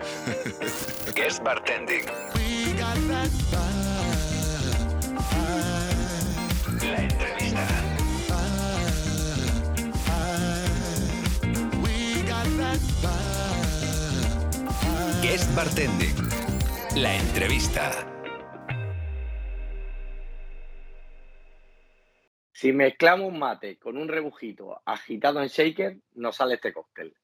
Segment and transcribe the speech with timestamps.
[1.14, 2.06] Guest Bartending.
[6.82, 7.66] La entrevista.
[15.22, 16.16] Guest Bartending.
[16.96, 17.92] La entrevista.
[22.52, 27.14] Si mezclamos un mate con un rebujito agitado en shaker, nos sale este cóctel.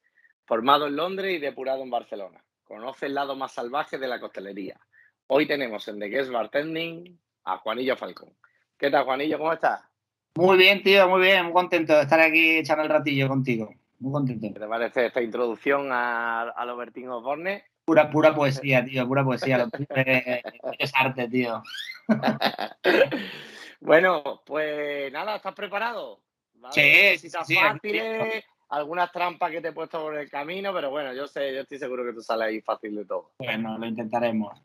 [0.47, 2.43] Formado en Londres y depurado en Barcelona.
[2.67, 4.77] Conoce el lado más salvaje de la coctelería.
[5.29, 8.35] Hoy tenemos en The Guest Bartending a Juanillo Falcón.
[8.77, 9.39] ¿Qué tal, Juanillo?
[9.39, 9.83] ¿Cómo estás?
[10.35, 11.45] Muy bien, tío, muy bien.
[11.45, 13.73] Muy contento de estar aquí echando el ratillo contigo.
[14.01, 14.49] Muy contento.
[14.53, 17.67] ¿Qué te parece esta introducción a, a los Bertín Osborne?
[17.85, 19.69] Pura, pura poesía, tío, pura poesía.
[19.95, 20.43] Es,
[20.77, 21.63] es arte, tío.
[23.81, 26.21] bueno, pues nada, ¿estás preparado?
[26.55, 26.75] ¿Vale?
[27.17, 31.13] Sí, sí, sí, fáciles, algunas trampas que te he puesto por el camino, pero bueno,
[31.13, 33.31] yo sé, yo estoy seguro que tú sales ahí fácil de todo.
[33.39, 34.61] Bueno, lo intentaremos.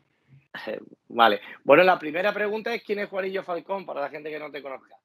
[1.08, 1.40] Vale.
[1.64, 4.62] Bueno, la primera pregunta es quién es Juanillo Falcón para la gente que no te
[4.62, 4.96] conozca.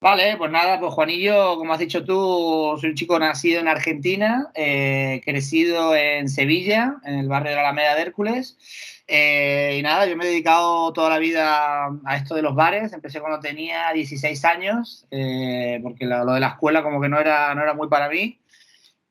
[0.00, 4.50] Vale, pues nada, pues Juanillo, como has dicho tú, soy un chico nacido en Argentina,
[4.54, 8.58] eh, crecido en Sevilla, en el barrio de la Alameda de Hércules.
[9.06, 12.92] Eh, y nada, yo me he dedicado toda la vida a esto de los bares.
[12.92, 17.18] Empecé cuando tenía 16 años, eh, porque lo, lo de la escuela como que no
[17.18, 18.38] era, no era muy para mí.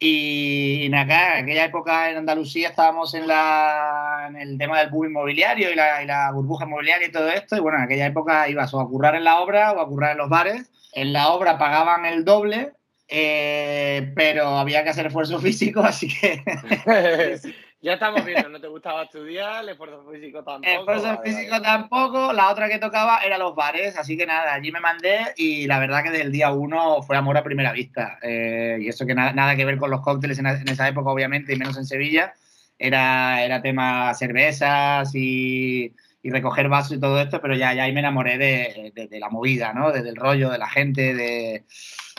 [0.05, 5.05] Y, acá, en aquella época en Andalucía estábamos en, la, en el tema del boom
[5.05, 7.55] inmobiliario y la, y la, burbuja inmobiliaria y todo esto.
[7.55, 10.11] Y bueno, en aquella época ibas o a currar en la obra o a currar
[10.11, 10.69] en los bares.
[10.91, 12.73] En la obra pagaban el doble,
[13.07, 16.43] eh, pero había que hacer esfuerzo físico, así que...
[17.83, 20.65] ya estamos viendo, no te gustaba estudiar, el esfuerzo físico tampoco.
[20.65, 24.71] El esfuerzo físico tampoco, la otra que tocaba era los bares, así que nada, allí
[24.71, 28.19] me mandé y la verdad que desde el día uno fue amor a primera vista.
[28.21, 31.09] Eh, y eso que nada, nada que ver con los cócteles en, en, esa época,
[31.09, 32.33] obviamente, y menos en Sevilla,
[32.79, 37.91] era, era tema cervezas y, y, recoger vasos y todo esto, pero ya, ya ahí
[37.91, 39.91] me enamoré de, de, de la movida, ¿no?
[39.91, 41.65] Desde el rollo de la gente, de,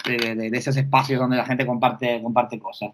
[0.05, 2.91] de, esos espacios donde la gente comparte, comparte cosas.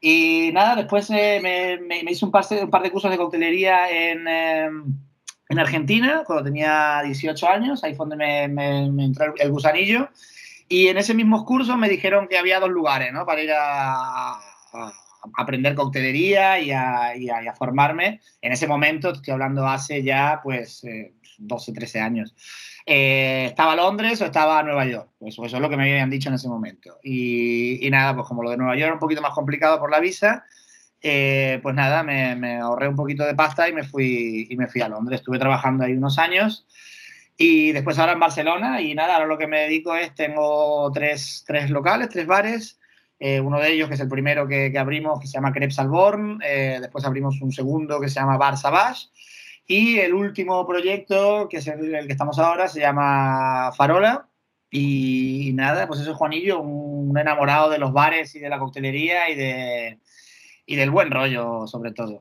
[0.00, 3.10] Y nada, después eh, me, me, me, hice un par, de, un par, de cursos
[3.10, 4.70] de coctelería en, eh,
[5.48, 10.08] en, Argentina, cuando tenía 18 años, ahí fue donde me, me, entró el, el, gusanillo.
[10.68, 13.26] Y en ese mismo curso me dijeron que había dos lugares ¿no?
[13.26, 14.38] para ir a,
[14.72, 14.92] a
[15.36, 18.20] aprender coctelería y a, y, a, y a, formarme.
[18.40, 22.34] En ese momento, estoy hablando hace ya pues eh, 12, 13 años.
[22.86, 25.08] Eh, ¿Estaba Londres o estaba Nueva York?
[25.18, 26.98] Pues eso es lo que me habían dicho en ese momento.
[27.02, 29.90] Y, y, nada, pues como lo de Nueva York era un poquito más complicado por
[29.90, 30.44] la visa,
[31.02, 34.68] eh, pues nada, me, me, ahorré un poquito de pasta y me, fui, y me
[34.68, 35.20] fui a Londres.
[35.20, 36.66] Estuve trabajando ahí unos años
[37.36, 41.42] y después ahora en Barcelona y nada, ahora lo que me dedico es, tengo tres,
[41.46, 42.78] tres locales, tres bares.
[43.18, 45.78] Eh, uno de ellos, que es el primero que, que abrimos, que se llama Crepes
[45.78, 46.40] Alborn.
[46.44, 49.08] Eh, después abrimos un segundo que se llama Bar Savage.
[49.70, 54.28] Y el último proyecto, que es el, el, que estamos ahora, se llama Farola.
[54.68, 59.30] Y, nada, pues eso es Juanillo, un, enamorado de los bares y de la coctelería
[59.30, 60.00] y, de,
[60.66, 62.20] y del buen rollo, sobre todo.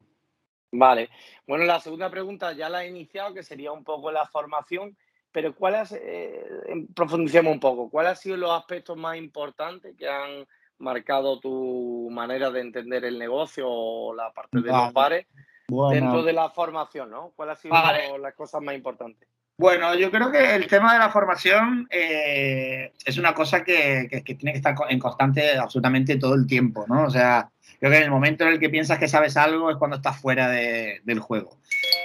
[0.71, 1.09] Vale.
[1.47, 4.95] Bueno, la segunda pregunta ya la he iniciado, que sería un poco la formación.
[5.31, 6.45] Pero ¿cuál es, eh,
[6.93, 10.45] profundicemos un poco, ¿cuáles han sido los aspectos más importantes que han
[10.77, 14.83] marcado tu manera de entender el negocio o la parte de vale.
[14.85, 15.25] los bares
[15.69, 15.93] bueno.
[15.93, 17.31] dentro de la formación, ¿no?
[17.35, 18.19] ¿Cuáles han sido vale.
[18.19, 19.27] las cosas más importantes?
[19.57, 24.23] Bueno, yo creo que el tema de la formación eh, es una cosa que, que,
[24.23, 27.03] que, tiene que estar en constante absolutamente todo el tiempo, ¿no?
[27.03, 29.75] O sea, creo que en el momento en el que piensas que sabes algo es
[29.75, 31.57] cuando estás fuera de, del juego.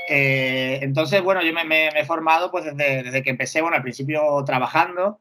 [0.08, 3.76] Eh, entonces, bueno, yo me, me, me, he formado pues desde, desde que empecé, bueno,
[3.76, 5.20] al principio trabajando,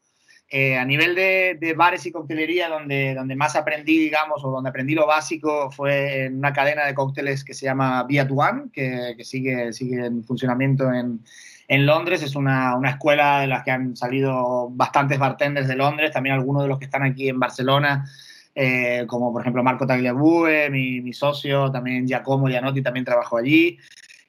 [0.55, 4.93] eh, a nivel de, bares y coctelería, donde, donde más aprendí, digamos, o donde aprendí
[4.93, 9.25] lo básico fue en una cadena de cócteles que se llama Viat One, que, que
[9.25, 11.21] sigue, sigue en funcionamiento en,
[11.67, 12.21] en Londres.
[12.21, 16.61] Es una, una, escuela de las que han salido bastantes bartenders de Londres, también algunos
[16.61, 18.05] de los que están aquí en Barcelona,
[18.53, 23.79] eh, como por ejemplo Marco Tagliabue, mi, mi socio, también Giacomo Gianotti también trabajó allí.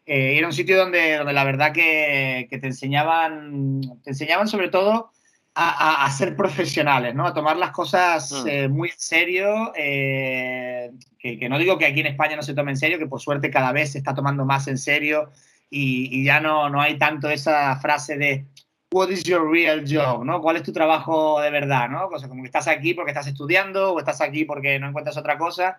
[0.06, 4.70] Eh, era un sitio donde, donde la verdad que, que te enseñaban, te enseñaban sobre
[4.70, 5.10] todo
[5.54, 7.26] a, a, a, ser profesionales, ¿no?
[7.26, 9.72] A tomar las cosas eh, muy en serio.
[9.76, 13.06] Eh, que, que, no digo que aquí en España no se tome en serio, que
[13.06, 15.30] por suerte cada vez se está tomando más en serio
[15.70, 18.46] y, y ya no, no hay tanto esa frase de
[18.94, 20.24] What is your real job?
[20.24, 20.40] ¿no?
[20.40, 21.88] ¿Cuál es tu trabajo de verdad?
[21.88, 22.06] ¿no?
[22.06, 25.16] O sea, como que estás aquí porque estás estudiando o estás aquí porque no encuentras
[25.16, 25.78] otra cosa.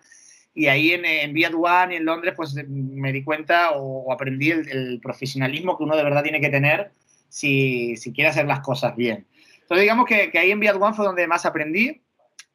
[0.54, 4.12] Y ahí en, en Viat One y en Londres, pues me di cuenta o, o
[4.12, 6.90] aprendí el, el, profesionalismo que uno de verdad tiene que tener
[7.30, 9.26] si, si quiere hacer las cosas bien.
[9.66, 12.00] Entonces, digamos que, que ahí en Viat One fue donde más aprendí.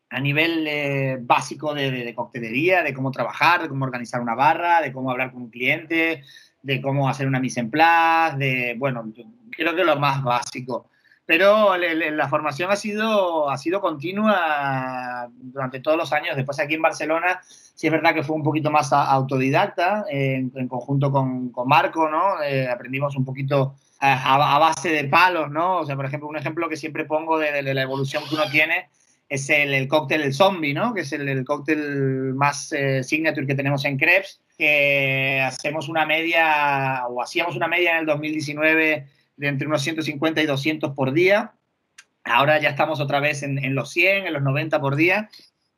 [0.09, 4.81] a nivel eh, básico de, de, coctelería, de cómo trabajar, de cómo organizar una barra,
[4.81, 6.23] de cómo hablar con un cliente,
[6.61, 9.11] de cómo hacer una mise en place, de, bueno,
[9.51, 10.90] creo que lo más básico.
[11.31, 16.35] Pero la formación ha sido, ha sido continua durante todos los años.
[16.35, 21.09] Después aquí en Barcelona, sí es verdad que fue un poquito más autodidacta, en, conjunto
[21.09, 22.43] con, con, Marco, ¿no?
[22.43, 25.77] Eh, aprendimos un poquito a, a, base de palos, ¿no?
[25.77, 28.49] O sea, por ejemplo, un ejemplo que siempre pongo de, de la evolución que uno
[28.51, 28.89] tiene
[29.29, 30.93] es el, el, cóctel El Zombie, ¿no?
[30.93, 36.05] Que es el, el cóctel más eh, signature que tenemos en Krebs, que hacemos una
[36.05, 39.07] media, o hacíamos una media en el 2019
[39.41, 41.53] de entre unos 150 y 200 por día.
[42.23, 45.29] Ahora ya estamos otra vez en, en los 100, en los 90 por día.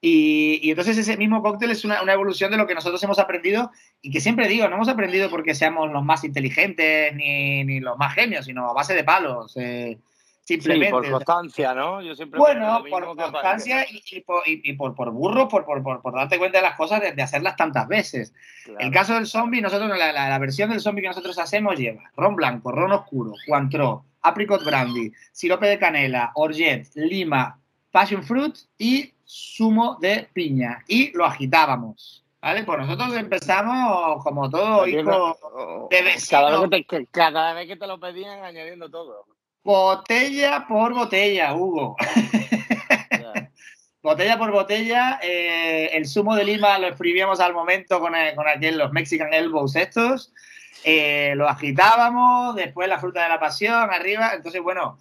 [0.01, 3.19] Y, y, entonces ese mismo cóctel es una, una, evolución de lo que nosotros hemos
[3.19, 3.71] aprendido
[4.01, 7.97] y que siempre digo, no hemos aprendido porque seamos los más inteligentes ni, ni los
[7.97, 9.55] más genios, sino a base de palos.
[9.55, 9.97] Eh,
[10.45, 10.87] Simplemente.
[10.87, 12.01] Sí, por constancia, ¿no?
[12.01, 16.01] Yo siempre bueno, por constancia y, y, por, y, y, por, por, burro, por, por,
[16.01, 18.33] por, darte cuenta de las cosas, de, de hacerlas tantas veces.
[18.65, 18.79] Claro.
[18.81, 22.11] El caso del zombie, nosotros, la, la, la, versión del zombie que nosotros hacemos lleva
[22.17, 27.57] ron blanco, ron oscuro, Cointreau, apricot brandy, sirope de canela, orgeat, lima,
[27.91, 30.83] passion fruit y zumo de piña.
[30.87, 32.19] Y lo agitábamos.
[32.41, 32.63] ¿Vale?
[32.63, 36.41] Pues nosotros empezamos como todo hijo de vecino.
[36.41, 39.32] Cada vez que, te, cada vez que te lo pedían añadiendo todo.
[39.63, 41.95] Botella por botella, Hugo.
[43.11, 43.51] Yeah.
[44.01, 45.19] botella por botella.
[45.23, 49.33] Eh, el zumo de lima lo exprimíamos al momento con, el, con aquel, los Mexican
[49.33, 50.33] Elbows estos.
[50.83, 54.33] Eh, lo agitábamos, después la fruta de la pasión arriba.
[54.35, 54.97] Entonces, bueno,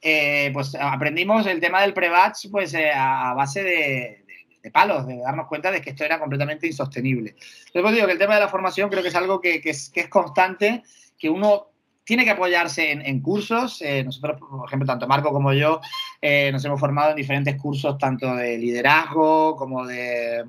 [0.00, 5.06] eh, pues aprendimos el tema del pre-batch pues, eh, a, base de, de, de, palos,
[5.06, 7.36] de darnos cuenta de que esto era completamente insostenible.
[7.74, 9.90] Luego digo que el tema de la formación creo que es algo que, que, es,
[9.90, 10.82] que es constante,
[11.18, 11.75] que uno
[12.06, 13.82] tiene que apoyarse en, en cursos.
[13.82, 15.80] Eh, nosotros, por ejemplo, tanto Marco como yo,
[16.22, 20.44] eh, nos hemos formado en diferentes cursos, tanto de liderazgo como de,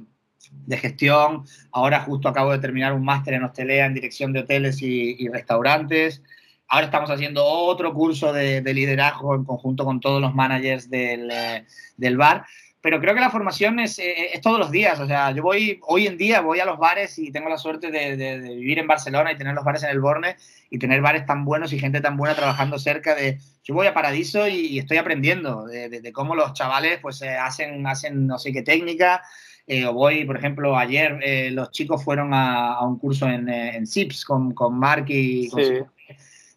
[0.52, 1.46] de, gestión.
[1.72, 5.28] Ahora justo acabo de terminar un máster en hostelea en dirección de hoteles y, y,
[5.30, 6.22] restaurantes.
[6.68, 11.32] Ahora estamos haciendo otro curso de, de, liderazgo en conjunto con todos los managers del,
[11.32, 11.66] eh,
[11.98, 12.46] del bar
[12.88, 14.98] pero creo que la formación es, eh, es, todos los días.
[15.02, 17.92] O sea, yo voy, hoy en día voy a los bares y tengo la suerte
[17.92, 20.38] de, de, de, vivir en Barcelona y tener los bares en el Borne
[20.70, 23.40] y tener bares tan buenos y gente tan buena trabajando cerca de...
[23.62, 27.86] Yo voy a Paradiso y, y estoy aprendiendo de, cómo los chavales pues eh, hacen,
[27.86, 29.22] hacen no sé qué técnica.
[29.68, 33.50] Eh, o voy, por ejemplo, ayer eh, los chicos fueron a, a un curso en,
[33.50, 35.74] eh, en SIPS con, con Mark y con sí.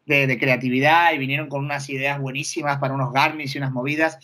[0.07, 4.21] de, de creatividad y vinieron con unas ideas buenísimas para unos garnis y unas movidas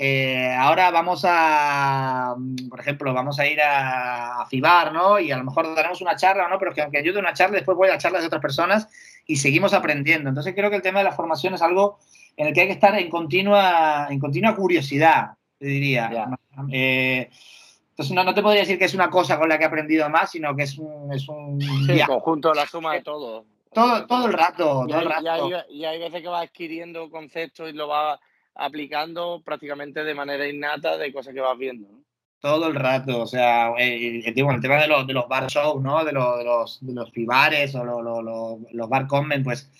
[0.00, 2.36] eh, ahora vamos a,
[2.70, 5.18] por ejemplo, vamos a ir a, a, FIBAR, ¿no?
[5.18, 6.56] Y a lo mejor daremos una charla, ¿no?
[6.56, 8.88] Pero que aunque yo dé una charla, después voy a charlas de otras personas
[9.26, 10.28] y seguimos aprendiendo.
[10.28, 11.98] Entonces creo que el tema de la formación es algo
[12.36, 16.08] en el que hay que estar en continua, en continua curiosidad, te diría.
[16.10, 16.38] Yeah.
[16.70, 17.28] Eh,
[17.90, 20.08] entonces no, no, te podría decir que es una cosa con la que he aprendido
[20.08, 21.12] más, sino que es un...
[21.12, 23.44] Es un sí, conjunto, la suma de todo.
[23.72, 24.86] Todo, todo el rato.
[24.86, 25.48] Todo el rato.
[25.48, 28.20] Y, hay, y hay veces que vas adquiriendo conceptos y lo vas
[28.58, 31.88] aplicando prácticamente de manera innata de cosas que vas viendo.
[32.40, 35.82] Todo el rato, o sea, eh, el, el, tema de los, de los bar shows,
[35.82, 36.04] ¿no?
[36.04, 39.70] De, los, de los, de los pibares o lo, lo, lo, los bar comment, pues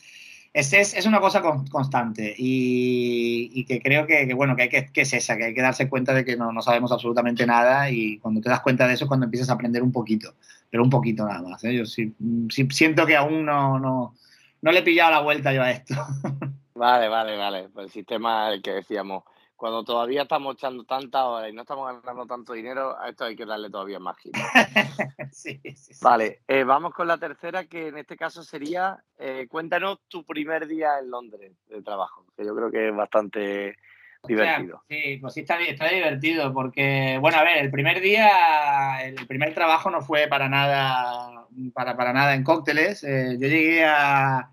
[0.52, 1.40] es, es, es, una cosa
[1.70, 5.62] constante y, que creo que, bueno, que, hay que, que, es esa, que hay que
[5.62, 8.94] darse cuenta de que no, no, sabemos absolutamente nada y cuando te das cuenta de
[8.94, 10.34] eso es cuando empiezas a aprender un poquito,
[10.70, 11.62] pero un poquito nada más.
[11.64, 11.74] ¿eh?
[11.74, 12.12] Yo sí,
[12.50, 14.14] sí, siento que aún no, no,
[14.62, 15.94] no le he pillado la vuelta yo a esto.
[16.78, 17.68] Vale, vale, vale.
[17.70, 19.24] Pues el sistema el que decíamos,
[19.56, 23.34] cuando todavía estamos echando tanta hora y no estamos ganando tanto dinero, a esto hay
[23.34, 24.38] que darle todavía más giro.
[25.32, 29.48] sí, sí, sí, Vale, eh, vamos con la tercera, que en este caso sería, eh,
[29.50, 33.76] cuéntanos tu primer día en Londres de trabajo, que yo creo que es bastante
[34.22, 34.76] divertido.
[34.76, 39.00] O sea, sí, pues sí está, está, divertido, porque, bueno, a ver, el primer día,
[39.02, 43.02] el primer trabajo no fue para nada, para, para nada en cócteles.
[43.02, 44.52] Eh, yo llegué a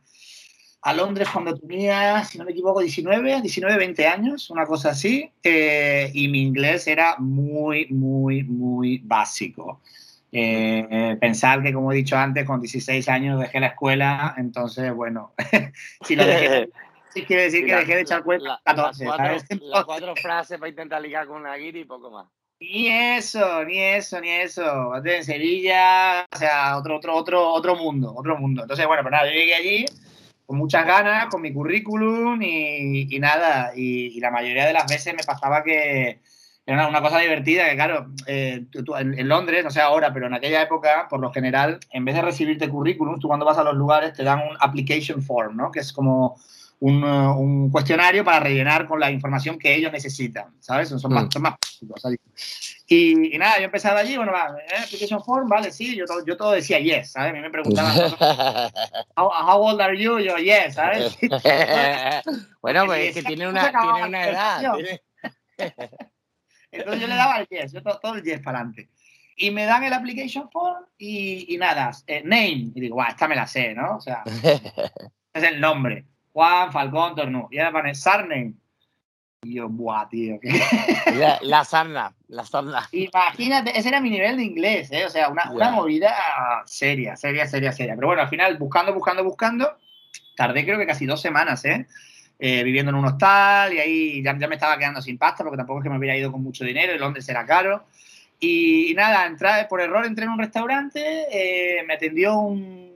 [0.85, 5.31] a Londres cuando tenía, si no me equivoco, 19, 19, 20 años, una cosa así,
[5.41, 9.81] eh, y mi inglés era muy, muy, muy básico.
[10.31, 15.33] Eh, pensar que, como he dicho antes, con 16 años dejé la escuela, entonces, bueno,
[16.05, 16.69] si lo dejé,
[17.15, 19.05] sí quiere decir sí, que la, dejé de echar cuenta 14.
[19.05, 22.27] Las cuatro, cuatro frases para intentar ligar con una guiri y poco más.
[22.59, 24.95] Ni eso, ni eso, ni eso.
[25.03, 28.61] En Sevilla, o sea, otro, otro, otro, otro mundo, otro mundo.
[28.61, 29.85] Entonces, bueno, pues nada, yo llegué allí
[30.45, 33.71] con muchas ganas, con mi currículum y, nada.
[33.75, 36.19] Y, la mayoría de las veces me pasaba que
[36.65, 38.65] era una, cosa divertida, que claro, eh,
[38.97, 42.15] en, en, Londres, no sé ahora, pero en aquella época, por lo general, en vez
[42.15, 45.71] de recibirte currículum, tú cuando vas a los lugares te dan un application form, ¿no?
[45.71, 46.37] Que es como
[46.79, 50.89] un, uh, un, cuestionario para rellenar con la información que ellos necesitan, ¿sabes?
[50.89, 51.31] Son, más, mm.
[51.31, 51.55] son más.
[52.87, 54.83] Y, y, nada, yo empezaba allí, bueno, va, ¿eh?
[54.83, 57.31] application form, vale, sí, yo, todo, yo todo decía yes, ¿sabes?
[57.31, 57.95] A mí me preguntaban,
[59.15, 60.19] how, how, old are you?
[60.19, 61.17] Yo, yes, ¿sabes?
[62.61, 64.61] bueno, pues es que tiene una, tiene una edad.
[66.71, 68.89] Entonces yo le daba el yes, yo todo, todo el yes para adelante.
[69.37, 72.71] Y me dan el application form y, y nada, eh, name.
[72.73, 73.97] Y digo, guau, esta me la sé, ¿no?
[73.97, 74.23] O sea,
[75.33, 76.05] es el nombre.
[76.35, 77.47] Juan Falcón Tornú.
[77.49, 78.55] Y ahora pone Sarname.
[79.43, 80.37] Y yo, buah, tío.
[80.41, 80.49] ¿qué?
[81.15, 82.89] La, la, sarna, la sarna.
[82.91, 85.05] Imagínate, ese era mi nivel de inglés, ¿eh?
[85.05, 86.13] O sea, una, una movida
[86.65, 87.95] seria, seria, seria, seria.
[87.95, 89.77] Pero bueno, al final, buscando, buscando, buscando,
[90.35, 91.87] tardé creo que casi dos semanas, ¿eh?
[92.37, 95.55] Eh, viviendo en un hostal y ahí ya, ya, me estaba quedando sin pasta porque
[95.55, 97.85] tampoco es que me hubiera ido con mucho dinero, y Londres era caro.
[98.39, 102.93] Y, y nada, entré, por error entré en un restaurante, eh, me atendió un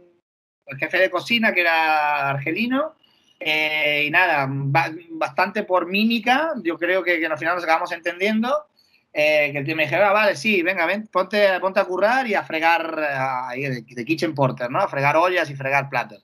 [0.65, 2.98] el jefe de cocina que era argelino
[3.39, 8.65] eh, y nada, bastante por mímica, yo creo que, que al final nos acabamos entendiendo.
[9.11, 12.27] Eh, que el tío me dijera, ah, vale, sí, venga, ven, ponte, ponte a currar
[12.27, 14.79] y a fregar ahí de, de, kitchen porter, ¿no?
[14.79, 16.23] A fregar ollas y fregar platos.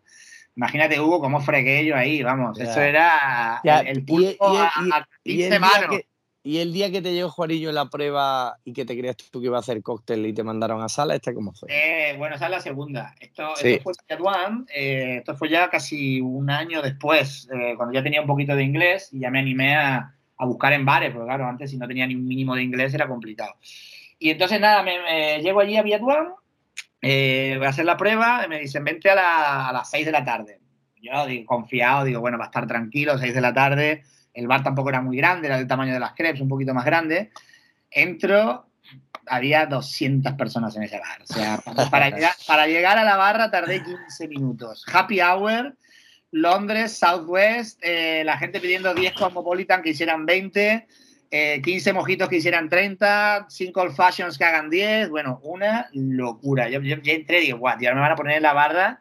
[0.55, 4.57] Imagínate, Hugo, cómo fregué yo ahí, vamos, eso era Ya, el, el y- pulpo y-
[4.57, 5.89] a, y- a Y 15 el, día manos.
[5.89, 6.07] que,
[6.45, 9.41] y el día que te llegó Juarillo en la prueba y que te creías tú
[9.41, 11.67] que iba a hacer cóctel y te mandaron a sala, ¿este cómo fue?
[11.71, 13.15] Eh, bueno, esa es la segunda.
[13.19, 13.69] Esto, Sí.
[13.73, 18.21] esto fue One, eh, esto fue ya casi un año después, eh, cuando ya tenía
[18.21, 21.47] un poquito de inglés y ya me animé a, a buscar en bares, porque claro,
[21.47, 23.55] antes si no tenía ni un mínimo de inglés era complicado.
[24.19, 26.29] Y entonces nada, me, me- llego allí a Viet One,
[27.01, 30.05] eh, voy a hacer la prueba, y me dicen, vente a, la- a las 6
[30.05, 30.59] de la tarde.
[31.01, 34.03] Yo digo, confiado, digo, bueno, va a estar tranquilo, 6 de la tarde,
[34.35, 36.85] el bar tampoco era muy grande, era del tamaño de las crepes, un poquito más
[36.85, 37.31] grande.
[37.89, 38.67] Entro,
[39.27, 41.21] había 200 personas en ese bar.
[41.21, 44.85] O sea, para, llegar, para a la barra tardé 15 minutos.
[44.91, 45.75] Happy Hour,
[46.31, 50.85] Londres, Southwest, eh, la gente pidiendo 10 Cosmopolitan que hicieran 20,
[51.31, 55.09] eh, 15 mojitos que hicieran 30, 5 old fashions que hagan 10.
[55.09, 56.67] Bueno, una locura.
[56.67, 58.99] Yo, yo, yo entré y digo, guau, ahora me van a poner en la barra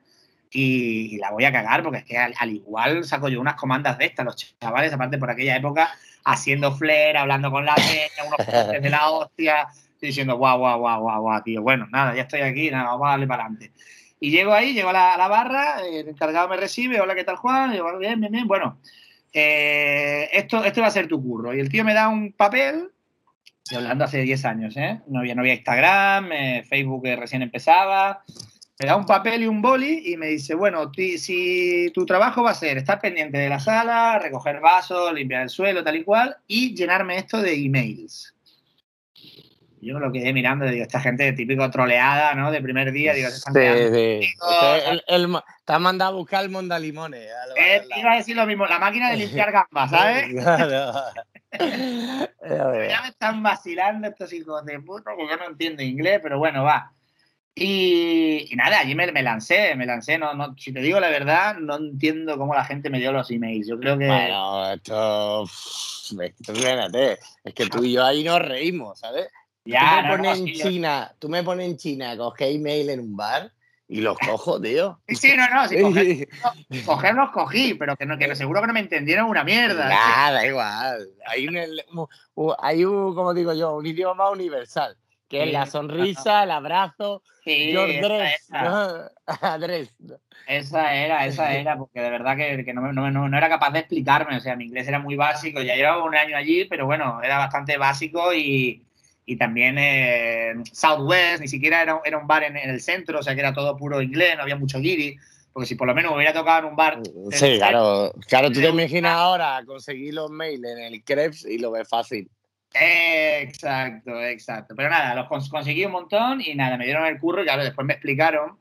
[0.54, 3.56] y, y la voy a cagar porque es que al, al igual saco yo unas
[3.56, 5.90] comandas de estas, los chavales, aparte por aquella época,
[6.24, 9.66] haciendo flair, hablando con la peña, unos de la hostia,
[10.00, 11.62] diciendo, guau, guau, guau, guau, guau, tío.
[11.62, 13.72] Bueno, nada, ya estoy aquí, nada, vamos a darle para adelante.
[14.20, 17.24] Y llego ahí, llego a la, a la barra, el encargado me recibe, hola, ¿qué
[17.24, 17.74] tal, Juan?
[17.74, 18.78] Y yo, bien, bien, bien, bueno,
[19.32, 21.54] eh, esto, esto va a ser tu curro.
[21.54, 22.90] Y el tío me da un papel,
[23.74, 25.00] hablando hace 10 años, ¿eh?
[25.08, 28.22] No había, no había Instagram, eh, Facebook eh, recién empezaba.
[28.78, 32.42] Me da un papel y un boli y me dice, bueno, ti- si tu trabajo
[32.42, 36.02] va a ser estar pendiente de la sala, recoger vasos, limpiar el suelo, tal y
[36.02, 38.34] cual, y llenarme esto de emails.
[39.80, 42.50] Yo lo quedé mirando digo, esta gente típico troleada, ¿no?
[42.50, 43.52] De primer día, digo, se están
[44.22, 44.36] Sí,
[44.90, 47.28] el- el te has mandado a buscar el mondalimones.
[47.56, 50.24] Eh, iba a decir lo mismo, la máquina de limpiar gambas, ¿sabes?
[52.88, 56.64] Ya me están vacilando estos hijos de puta, que yo no entiendo inglés, pero bueno,
[56.64, 56.90] va.
[57.56, 60.18] Y, y nada, allí me, me lancé, me lancé.
[60.18, 63.30] No, no, si te digo la verdad, no entiendo cómo la gente me dio los
[63.30, 63.68] emails.
[63.68, 64.08] Yo creo que.
[64.08, 65.46] Bueno, esto.
[65.46, 69.28] fíjate, es que tú y yo ahí nos reímos, ¿sabes?
[69.64, 72.16] ya, tú me no, no, pones en yo- China, tú me pones en China a
[72.16, 73.52] coger email en un bar
[73.86, 74.98] y los cojo, tío.
[75.06, 76.28] Sí, sí, no, no, si coger,
[76.86, 79.88] cogerlos cogí, pero que, no, que seguro que no me entendieron una mierda.
[79.88, 81.08] Nah, da igual.
[81.28, 81.56] Hay un-
[82.58, 84.96] hay un, como digo yo, un idioma universal,
[85.28, 85.72] que es la Sí.
[85.72, 88.62] sonrisa, el abrazo, Sí, esa, dress, esa.
[88.62, 89.10] ¿no?
[89.60, 89.94] Dress.
[90.46, 93.70] Esa era, esa era, porque de verdad que, que no, no, no, no era capaz
[93.70, 96.86] de explicarme, o sea, mi inglés era muy básico, ya llevaba un año allí, pero
[96.86, 98.82] bueno, era bastante básico y,
[99.26, 103.22] y también eh, Southwest, ni siquiera era, era un bar en, en el centro, o
[103.22, 105.16] sea, que era todo puro inglés, no había mucho guiri,
[105.52, 107.00] porque si por lo menos me hubiera tocado en un bar...
[107.30, 108.12] Sí, claro.
[108.26, 112.28] Claro, tú te imaginas ahora conseguir los mails en el Krebs y lo ves fácil.
[112.74, 114.74] Exacto, exacto.
[114.76, 117.62] Pero nada, los cons- conseguí un montón y nada, me dieron el curro y claro,
[117.64, 118.58] después me explicaron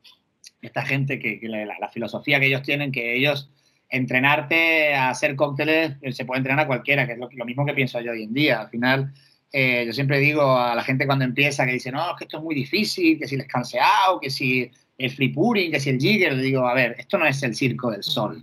[0.62, 3.50] esta gente que, que la, la filosofía que ellos tienen, que ellos
[3.90, 7.66] entrenarte a hacer cócteles eh, se puede entrenar a cualquiera, que es lo, lo mismo
[7.66, 8.62] que pienso yo hoy en día.
[8.62, 9.14] Al final,
[9.52, 12.38] eh, yo siempre digo a la gente cuando empieza que dice, no, es que esto
[12.38, 16.00] es muy difícil, que si el escanseado, que si el free pudding, que si el
[16.00, 18.42] jigger, le digo, a ver, esto no es el circo del sol.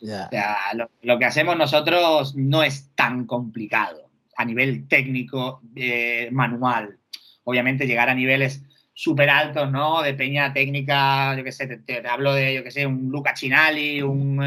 [0.00, 0.26] Ya.
[0.26, 4.09] O sea, lo, lo que hacemos nosotros no es tan complicado
[4.40, 6.98] a nivel técnico, eh, manual.
[7.44, 8.62] Obviamente llegar a niveles
[8.94, 10.02] súper altos, ¿no?
[10.02, 13.10] De peña técnica, yo qué sé, te, te- te hablo de, yo qué sé, un
[13.10, 14.38] Luca Chinali, un,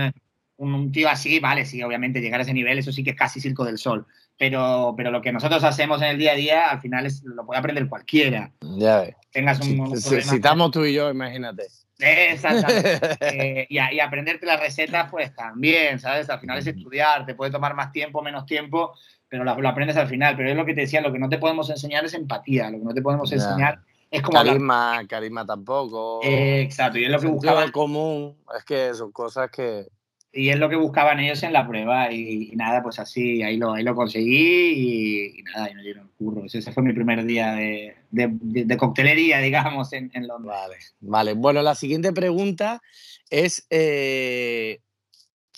[0.57, 3.15] un, un tío así, vale, sí, obviamente llegar a ese nivel, eso sí que es
[3.15, 4.05] casi circo del sol.
[4.37, 7.45] Pero, pero lo que nosotros hacemos en el día a día, al final es, lo
[7.45, 8.51] puede aprender cualquiera.
[8.61, 9.15] Ya ves.
[9.31, 11.67] Tengas un, un si- estamos tú y yo, imagínate.
[11.99, 12.99] Exactamente.
[13.21, 16.29] Eh, y, y, aprenderte las recetas, pues también, ¿sabes?
[16.29, 18.93] Al final es estudiar, te puede tomar más tiempo, menos tiempo,
[19.33, 20.35] pero lo, lo, aprendes al final.
[20.37, 22.77] Pero es lo que te decía, lo que no te podemos enseñar es empatía, lo
[22.77, 23.39] que no te podemos yeah.
[23.39, 23.79] enseñar
[24.11, 24.37] es como...
[24.37, 25.07] Carisma, hablar.
[25.07, 26.19] carisma tampoco.
[26.21, 27.71] Eh, exacto, y es lo que buscaba.
[27.71, 29.87] común, es que son cosas que...
[30.31, 33.57] Y es lo que buscaban ellos en la prueba y, y nada, pues así, ahí
[33.57, 36.45] lo, ahí lo conseguí y, y nada, y me dieron curro.
[36.45, 40.53] Ese fue mi primer día de, de, de, de coctelería, digamos, en, en, Londres.
[40.59, 41.33] Vale, vale.
[41.33, 42.83] Bueno, la siguiente pregunta
[43.31, 44.79] es, eh,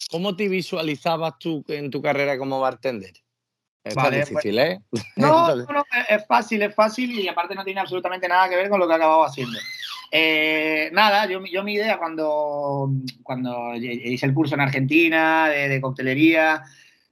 [0.09, 3.24] ¿cómo te visualizabas tú en tu carrera como bartender?
[3.85, 4.79] Está vale, difícil, pues, ¿eh?
[5.15, 8.67] No, no, no, es fácil, es fácil y aparte no tiene absolutamente nada que ver
[8.67, 9.59] con lo que he acabado haciendo.
[10.11, 12.89] Eh, nada, yo, yo, mi idea cuando,
[13.21, 16.63] cuando hice el curso en Argentina de, de, coctelería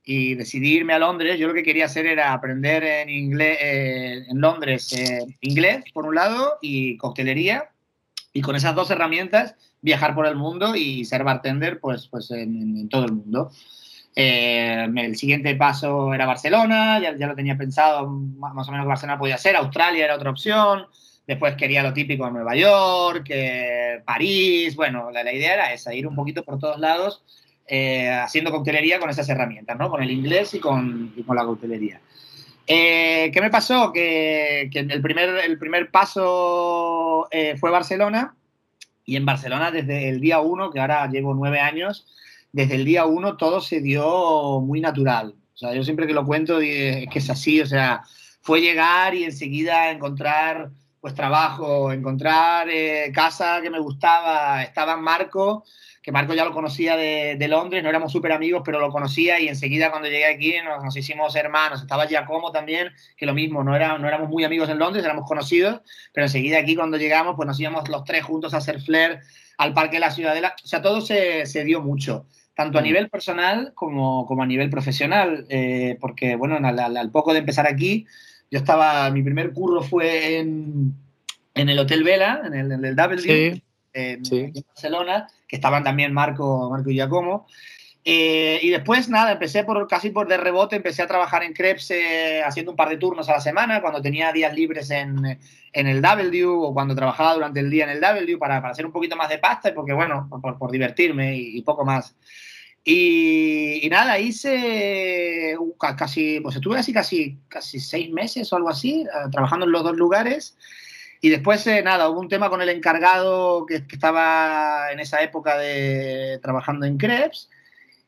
[0.04, 4.26] y decidí irme a Londres, yo lo que quería hacer era aprender en, inglés, eh,
[4.28, 7.70] en Londres eh, inglés, por un lado, y coctelería,
[8.34, 12.78] y con esas dos herramientas viajar por el mundo y ser bartender pues, pues en,
[12.78, 13.52] en todo el mundo.
[14.16, 19.38] Eh, el siguiente paso era Barcelona, ya, lo tenía pensado, más o menos Barcelona podía
[19.38, 20.86] ser, Australia era otra opción,
[21.26, 26.06] después quería lo típico en Nueva York, eh, París, bueno, la, idea era esa, ir
[26.06, 27.24] un poquito por todos lados
[27.66, 29.90] eh, haciendo coctelería con esas herramientas, ¿no?
[29.90, 32.02] con el inglés y con, la coctelería.
[32.68, 33.92] Eh, ¿Qué me pasó?
[33.94, 38.36] Que, que, el, primer, el primer paso eh, fue Barcelona
[39.06, 42.06] y en Barcelona desde el día uno, que ahora llevo nueve años,
[42.54, 45.36] desde el día uno todo se dio muy natural.
[45.54, 48.04] O sea, yo siempre que lo cuento es que es así, o sea,
[48.42, 50.70] fue llegar y enseguida encontrar
[51.02, 55.66] pues trabajo, encontrar eh, casa que me gustaba, estaba Marco,
[56.02, 59.40] que Marco ya lo conocía de, de Londres, no éramos súper amigos, pero lo conocía
[59.40, 61.82] y enseguida cuando llegué aquí nos, nos, hicimos hermanos.
[61.82, 65.28] Estaba Giacomo también, que lo mismo, no, era, no éramos muy amigos en Londres, éramos
[65.28, 65.82] conocidos,
[66.14, 69.20] pero enseguida aquí cuando llegamos pues nos íbamos los tres juntos a hacer flair
[69.58, 70.56] al Parque de la Ciudadela.
[70.64, 74.70] O sea, todo se, se dio mucho tanto a nivel personal como, como a nivel
[74.70, 78.06] profesional, eh, porque, bueno, al, al, poco de empezar aquí,
[78.52, 80.94] yo estaba, mi primer curro fue en,
[81.56, 84.52] en el Hotel Vela, en el, en el W, sí, en, sí.
[84.54, 87.48] en, Barcelona, que estaban también Marco, Marco y Giacomo.
[88.06, 91.90] Eh, y después, nada, empecé por casi por de rebote, empecé a trabajar en Krebs
[91.92, 95.40] eh, haciendo un par de turnos a la semana, cuando tenía días libres en,
[95.72, 98.86] en, el W o cuando trabajaba durante el día en el W para, para hacer
[98.86, 102.14] un poquito más de pasta y porque, bueno, por, por divertirme y, y, poco más.
[102.84, 105.58] Y, y, nada, hice
[105.98, 109.84] casi, pues estuve así casi, casi seis meses o algo así, uh, trabajando en los
[109.84, 110.58] dos lugares.
[111.22, 115.22] Y después, eh, nada, hubo un tema con el encargado que, que, estaba en esa
[115.24, 117.50] época de trabajando en Krebs.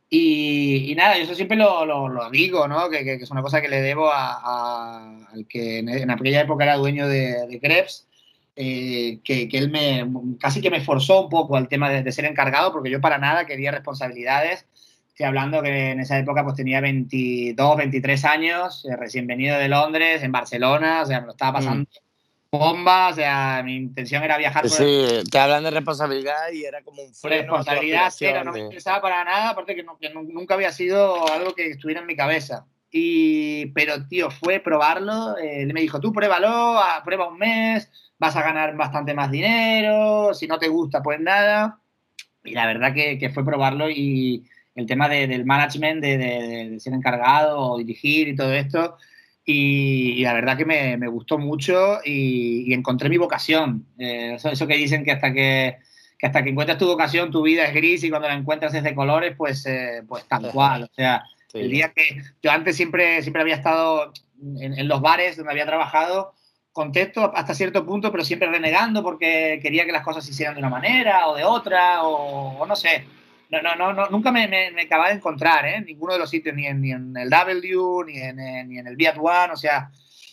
[0.10, 2.90] Y, y nada, yo eso siempre lo, lo, lo digo, ¿no?
[2.90, 6.42] Que, que, es una cosa que le debo a, a, al que en, en, aquella
[6.42, 8.08] época era dueño de, de Krebs,
[8.56, 10.08] eh, que, que, él me
[10.40, 13.18] casi que me forzó un poco al tema de, de, ser encargado, porque yo para
[13.18, 14.68] nada quería responsabilidades.
[15.10, 19.70] Estoy hablando que en esa época pues tenía 22, 23 años, eh, recién venido de
[19.70, 22.05] Londres, en Barcelona, o sea, me lo estaba pasando mm.
[22.58, 24.70] Bomba, o sea, mi intención era viajar.
[24.70, 25.30] Sí, el...
[25.30, 27.58] te hablan de responsabilidad y era como un freno.
[27.58, 31.54] Responsabilidad cero, no me interesaba para nada, aparte que, no, que nunca había sido algo
[31.54, 32.66] que estuviera en mi cabeza.
[32.92, 35.38] Y, pero, tío, fue probarlo.
[35.38, 40.34] Eh, él me dijo, tú pruébalo, prueba un mes, vas a ganar bastante más dinero,
[40.34, 41.80] si no te gusta, pues nada.
[42.44, 46.70] Y la verdad que, que fue probarlo y el tema de, del management, de, de,
[46.70, 48.98] de, ser encargado o dirigir y todo esto.
[49.46, 53.86] Y, y la verdad que me, me gustó mucho y, y, encontré mi vocación.
[54.00, 55.78] Eh, eso, eso, que dicen que hasta que,
[56.18, 58.84] que hasta que encuentras tu vocación, tu vida es gris y cuando la encuentras es
[58.84, 60.84] de colores, pues, eh, pues tal cual.
[60.84, 61.60] O sea, sí.
[61.60, 64.12] el día que yo antes siempre, siempre había estado
[64.60, 66.34] en, en los bares donde había trabajado,
[66.76, 70.60] contexto hasta cierto punto, pero siempre renegando porque quería que las cosas se hicieran de
[70.60, 73.06] una manera o de otra, o, o no sé.
[73.50, 75.76] No, no, no, no, nunca me, me, me acababa de encontrar, ¿eh?
[75.76, 78.80] En ninguno de los sitios, ni en, ni en el W, ni en, en, ni
[78.80, 79.92] en el Viat One, o sea,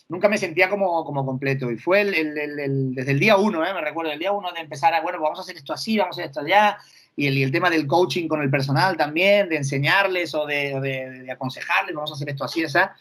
[0.08, 1.70] nunca me sentía como, como completo.
[1.70, 3.74] Y fue el, el, el, desde el día uno, ¿eh?
[3.74, 5.98] Me recuerdo, el día uno de empezar a, bueno, pues vamos a hacer esto así,
[5.98, 6.78] vamos a hacer esto allá,
[7.14, 10.80] y el, y el tema del coaching con el personal también, de enseñarles o de,
[10.80, 12.94] de, de aconsejarles, vamos a hacer esto así, esa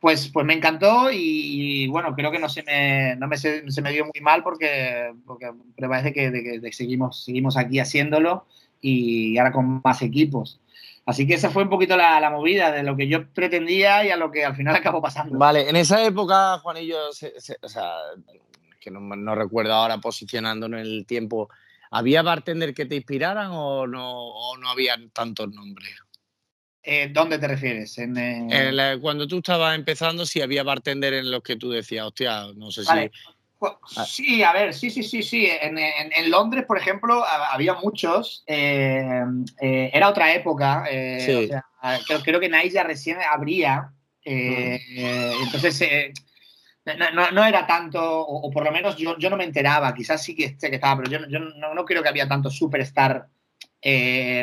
[0.00, 3.70] pues, pues me encantó y, y, bueno, creo que no se me, no me, se,
[3.70, 8.46] se me dio muy mal porque, porque parece que, de, de seguimos, seguimos aquí haciéndolo
[8.80, 10.60] y ahora con más equipos.
[11.06, 14.10] Así que esa fue un poquito la, la, movida de lo que yo pretendía y
[14.10, 15.38] a lo que al final acabó pasando.
[15.38, 17.90] Vale, en esa época, Juanillo, se, se, o sea,
[18.80, 21.48] que no, no, recuerdo ahora posicionándonos en el tiempo,
[21.90, 25.96] ¿había bartender que te inspiraran o no, o no había tantos nombres?
[26.82, 27.98] Eh, ¿Dónde te refieres?
[27.98, 28.98] En, eh...
[29.00, 32.82] Cuando tú estabas empezando, si había bartender en los que tú decías, hostia, no sé
[32.84, 33.10] vale.
[33.12, 33.39] si.
[33.62, 34.04] Ah.
[34.06, 35.46] Sí, a ver, sí, sí, sí, sí.
[35.46, 38.42] En, en- en Londres, por ejemplo, ha- había muchos.
[38.46, 39.22] eh,
[39.60, 40.84] eh, era otra época.
[40.90, 41.44] eh, Sí.
[41.44, 41.64] o sea,
[42.06, 43.92] creo, creo que ya recién abría.
[45.42, 46.12] entonces, eh,
[46.98, 49.94] no, no- no era tanto, o, o por lo menos yo, yo no me enteraba.
[49.94, 53.26] Quizás sí que, que estaba, pero yo, yo no, no creo que había tanto superstar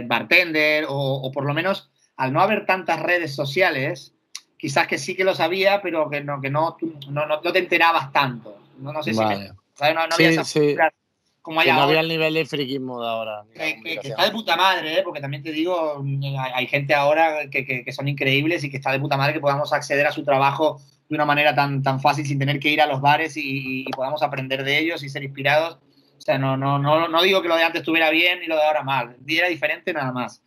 [0.05, 4.13] bartender, o, o por lo menos al no haber tantas redes sociales,
[4.57, 7.51] quizás que sí que lo sabía, pero que no, que no, tú no, no, no
[7.53, 8.56] te enterabas tanto.
[8.77, 9.95] No, no sé si me- ¿sabes?
[9.95, 10.59] no, no Sí, había esa sí.
[10.59, 10.93] cultura
[11.41, 13.43] como hay Que no ahora, había el nivel de friquismo de ahora.
[13.53, 15.01] que, que- que está de puta madre, ¿eh?
[15.03, 18.75] porque también te digo, hay, hay gente ahora que, que- que son increíbles y que
[18.77, 22.01] está de puta madre que podamos acceder a su trabajo de una manera tan, tan
[22.01, 25.09] fácil sin tener que ir a los bares y, y podamos aprender de ellos y
[25.09, 25.79] ser inspirados.
[26.17, 28.57] O sea, no, no, no, no digo que lo de antes estuviera bien y lo
[28.57, 29.15] de ahora mal.
[29.25, 30.41] Era diferente nada más.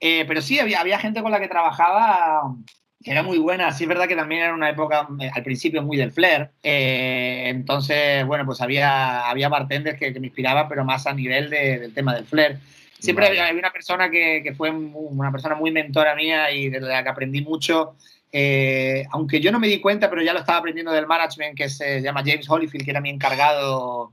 [0.00, 2.54] Eh, pero sí, había, había gente con la que trabajaba
[3.02, 3.70] que era muy buena.
[3.72, 6.50] Sí, es verdad que también era una época eh, al principio muy del flair.
[6.62, 11.48] Eh, entonces, bueno, pues había, había bartenders que, que me inspiraban, pero más a nivel
[11.50, 12.58] de- del tema del flair.
[12.98, 13.38] Siempre Vale.
[13.38, 16.80] había, había una persona que, que fue mu- una persona muy mentora mía y de
[16.80, 17.94] la que aprendí mucho.
[18.32, 21.68] eh, aunque yo no me di cuenta, pero ya lo estaba aprendiendo del management, que
[21.70, 24.12] se llama James Holyfield, que era mi encargado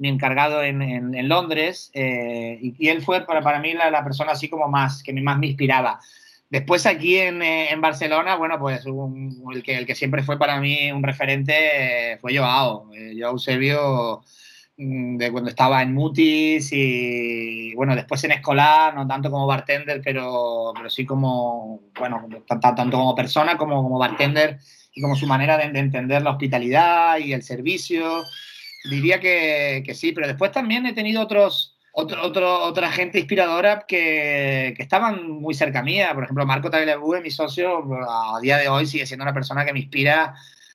[0.00, 3.90] mi encargado en, en- en Londres eh, y, y él fue para, para mí la,
[3.90, 5.98] la persona así como más que más me inspiraba.
[6.50, 10.38] Después aquí en, eh, en Barcelona, bueno, pues un- el, que, el que siempre fue
[10.38, 12.90] para mí un referente eh, fue Joao.
[12.94, 14.22] Eh, Joao Eusebio,
[14.78, 20.00] mm, de cuando estaba en Mutis y, bueno, después en Escolar, no tanto como bartender,
[20.02, 24.58] pero, pero sí como, bueno, tanto, tanto como persona como como bartender
[24.94, 28.22] y como su manera de, de entender la hospitalidad y el servicio.
[28.90, 33.84] Diría que, que sí, pero después también he tenido otros, otro, otro- otra gente inspiradora
[33.86, 36.12] que, que estaban muy cerca mía.
[36.14, 39.72] Por ejemplo, Marco Tagliabue, mi socio, a día de hoy sigue siendo una persona que
[39.72, 40.34] me inspira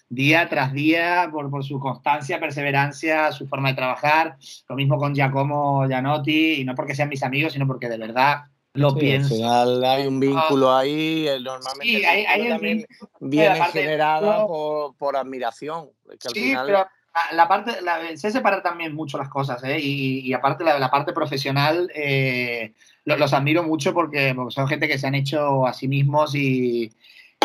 [0.09, 4.35] día tras día por, por su constancia, perseverancia, su forma de trabajar.
[4.67, 8.41] Lo mismo con Giacomo Gianotti, y no porque sean mis amigos, sino porque de verdad
[8.73, 9.35] lo Sí, al pienso.
[9.35, 12.85] final hay un vínculo ahí, eh, normalmente Sí, hay, hay también
[13.21, 15.89] viene generada por, por admiración.
[16.19, 19.63] Que al Sí, final, pero la, la parte, la, sé separar también mucho las cosas,
[19.63, 19.79] ¿eh?
[19.79, 22.73] y, y aparte la, la parte profesional, eh,
[23.05, 26.33] lo- los admiro mucho porque, porque son gente que se han hecho a sí mismos
[26.35, 26.91] y,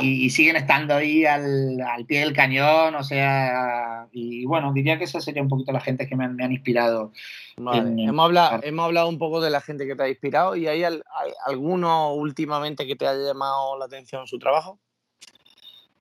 [0.01, 4.97] y- y siguen estando ahí al, al pie del cañón, o sea, y bueno, diría
[4.97, 7.13] que esa sería un poquito la gente que me han, me han inspirado.
[7.59, 10.55] Vale, en- hemos, hablado, hemos hablado un poco de la gente que te ha inspirado
[10.57, 14.79] y hay, al- hay alguno últimamente que te haya llamado la atención su trabajo.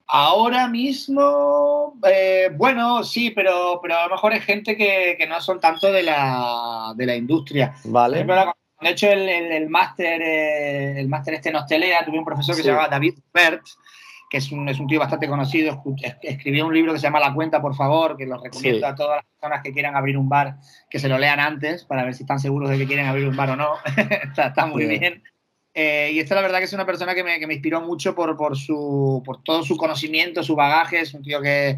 [0.09, 5.41] Ahora mismo, eh, bueno, sí, pero, pero a lo mejor es gente que, que no
[5.41, 7.75] son tanto de la, de la industria.
[7.83, 8.25] Vale.
[8.81, 12.55] he hecho el, el, el máster eh, el máster este en hostelera, tuve un profesor
[12.55, 12.65] que Sí.
[12.65, 13.63] se llamaba David Bert,
[14.29, 15.83] que es un, es un tío bastante conocido,
[16.21, 18.91] escribió un libro que se llama La Cuenta, por favor, que lo recomiendo Sí.
[18.93, 20.55] a todas las personas que quieran abrir un bar,
[20.89, 23.35] que se lo lean antes para ver si están seguros de que quieren abrir un
[23.35, 23.71] bar o no.
[24.23, 25.21] está, está muy bien.
[25.79, 28.15] Eh, y esta la verdad que es una persona que me, que me inspiró mucho
[28.15, 31.77] por, por, su, por todo su conocimiento, su bagaje, es un tío que,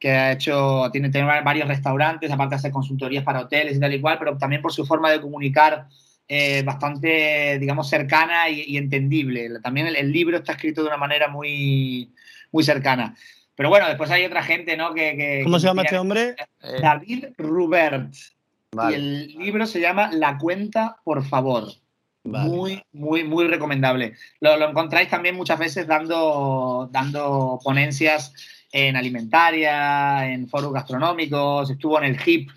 [0.00, 3.94] que ha hecho, tiene, tiene varios restaurantes, aparte de hacer consultorías para hoteles y tal
[3.94, 5.86] y cual, pero también por su forma de comunicar
[6.26, 9.48] eh, bastante, digamos, cercana y, y entendible.
[9.62, 12.12] También el, el libro está escrito de una manera muy,
[12.50, 13.14] muy cercana.
[13.54, 14.92] Pero bueno, después hay otra gente, ¿no?
[14.92, 16.34] Que, que- ¿Cómo que se llama este hombre?
[16.62, 18.12] Eh, David Rubert.
[18.72, 21.68] Y vale, el libro se llama La cuenta, por favor.
[22.26, 22.48] Vale.
[22.48, 24.14] Muy, muy, muy recomendable.
[24.40, 28.32] Lo, lo encontráis también muchas veces dando, dando ponencias
[28.72, 32.50] en alimentaria, en foros gastronómicos, estuvo en el HIP,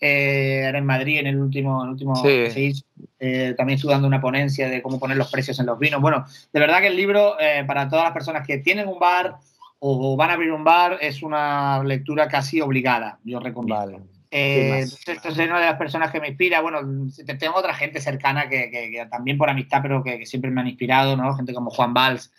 [0.00, 2.48] eh, era en Madrid en el último, el último Sí.
[2.56, 2.84] hizo.
[3.18, 6.00] Eh, también estuvo dando una ponencia de cómo poner los precios en los vinos.
[6.00, 9.36] Bueno, de verdad que el libro, eh, para todas las personas que tienen un bar
[9.78, 13.98] o van a abrir un bar, es una lectura casi obligada, yo recomiendo.
[13.98, 14.19] Vale.
[14.32, 16.60] Eh, esta es una de las personas que me inspira.
[16.60, 16.80] Bueno,
[17.26, 20.50] te- tengo otra gente cercana que, que- que también por amistad, pero que, que siempre
[20.50, 21.34] me han inspirado, ¿no?
[21.34, 22.32] Gente como Juan Valls,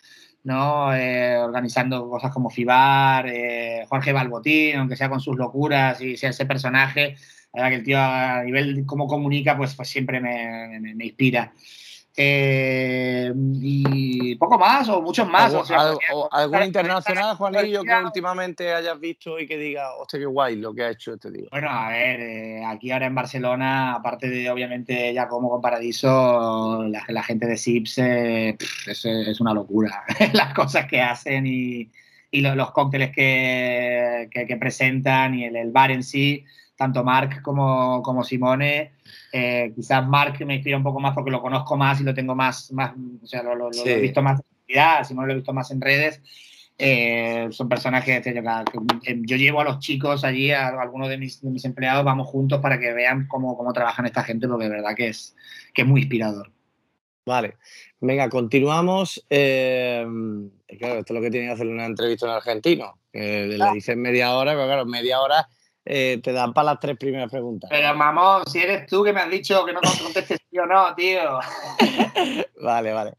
[0.44, 0.94] ¿no?
[0.94, 6.30] Eh, organizando cosas como Fibar, eh, Jorge Balbotín, aunque sea con sus locuras y sea
[6.30, 7.16] ese personaje.
[7.52, 10.94] La verdad que el tío a nivel de cómo comunica, pues, pues siempre me, me-
[10.94, 11.52] me inspira.
[12.16, 15.44] Eh, y poco más o muchos más.
[15.46, 19.94] ¿Algún, o sea, podría- o algún internacional, Juanillo, que últimamente hayas visto y que diga,
[19.94, 21.46] hostia, qué guay lo que ha hecho este tío?
[21.50, 26.84] Bueno, a ver, eh, aquí ahora en Barcelona, aparte de obviamente ya como con Paradiso,
[26.88, 30.04] la, la gente de Sips eh, es, es una locura.
[30.34, 31.90] Las cosas que hacen y,
[32.30, 36.44] y lo- los cócteles que, que- que presentan y el, el bar en sí,
[36.82, 38.92] tanto Marc como, como Simone.
[39.32, 42.34] eh, quizás Marc me inspira un poco más porque lo conozco más y lo tengo
[42.34, 42.92] más, más
[43.22, 43.88] o sea, lo, lo- lo Sí.
[43.88, 46.20] he visto más en realidad, Simone lo he visto más en redes.
[46.78, 51.40] Eh, son personas que, que, yo llevo a los chicos allí, a, algunos de mis,
[51.40, 54.70] de mis, empleados, vamos juntos para que vean cómo, cómo trabajan esta gente, porque de
[54.70, 55.36] verdad que es,
[55.74, 56.50] que es muy inspirador.
[57.24, 57.56] Vale,
[58.00, 59.24] venga, continuamos.
[59.30, 60.04] Eh,
[60.78, 62.98] claro, esto es lo que tiene que hacer una entrevista en argentino.
[63.12, 63.72] Que le ah.
[63.72, 65.46] dicen media hora, pero claro, media hora
[65.84, 67.68] eh, te dan para las tres primeras preguntas.
[67.70, 70.94] Pero mamón, si eres tú que me has dicho que no contestes sí o no,
[70.94, 71.40] tío.
[72.62, 73.14] vale, vale.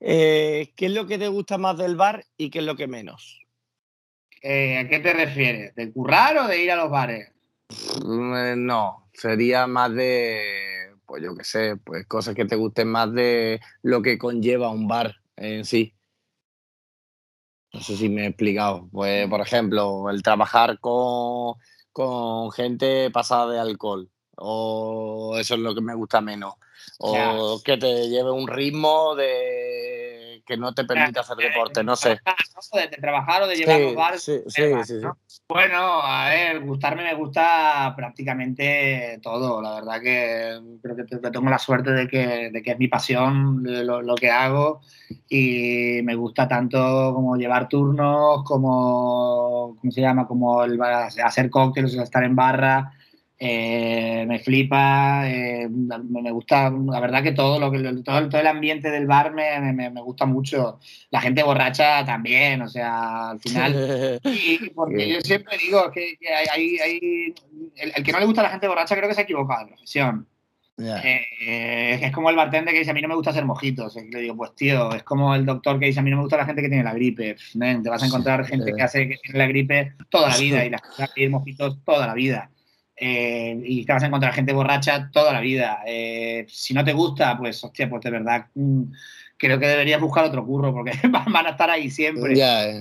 [0.00, 2.88] Eh, ¿Qué es lo que te gusta más del bar y qué es lo que
[2.88, 3.46] menos?
[4.42, 5.74] Eh, ¿A qué te refieres?
[5.74, 7.30] ¿De currar o de ir a los bares?
[8.04, 13.12] Mm, no, sería más de, pues yo qué sé, pues cosas que te gusten más
[13.12, 15.94] de lo que conlleva un bar en sí.
[17.72, 18.88] No sé si me he explicado.
[18.90, 21.54] Pues, por ejemplo, el trabajar con,
[21.92, 24.08] con gente pasada de alcohol.
[24.36, 26.54] O eso es lo que me gusta menos.
[26.98, 30.19] O que te lleve un ritmo de
[30.50, 32.20] que no te permita hacer deporte, no sé.
[32.72, 34.22] De, trabajar o de llevar los bares.
[34.22, 34.94] Sí, sí, sí,
[35.48, 39.62] Bueno, a ver, gustarme me gusta prácticamente todo.
[39.62, 43.62] La verdad que creo que, tengo la suerte de que, de que es mi pasión
[43.62, 44.80] lo, lo, que hago
[45.28, 50.26] y me gusta tanto como llevar turnos, como, ¿cómo se llama?
[50.26, 52.92] Como el, hacer cócteles, estar en barra
[53.42, 58.46] eh, me flipa, eh, me gusta, la verdad que todo, lo que, todo, todo el
[58.46, 60.78] ambiente del bar me, me, me, gusta mucho.
[61.10, 64.20] La gente borracha también, o sea, al final.
[64.30, 66.18] Y porque yo siempre digo que,
[66.52, 67.34] hay, hay,
[67.76, 69.68] el, que no le gusta a la gente borracha creo que se ha equivocado de
[69.68, 70.26] profesión.
[70.78, 73.96] Eh, es como el bartender que dice a mí no me gusta hacer mojitos.
[73.96, 76.36] le digo, pues tío, es como el doctor que dice a mí no me gusta
[76.36, 77.36] la gente que tiene la gripe.
[77.58, 80.70] te vas a encontrar gente que hace que tiene la gripe toda la vida y
[80.70, 82.50] la gente a pedir mojitos toda la vida.
[83.02, 85.82] Eh, y te vas a encontrar gente borracha toda la vida.
[85.86, 88.82] Eh, si no te gusta, pues, hostia, pues de verdad mm,
[89.38, 92.34] creo que deberías buscar otro curro porque van a estar ahí siempre.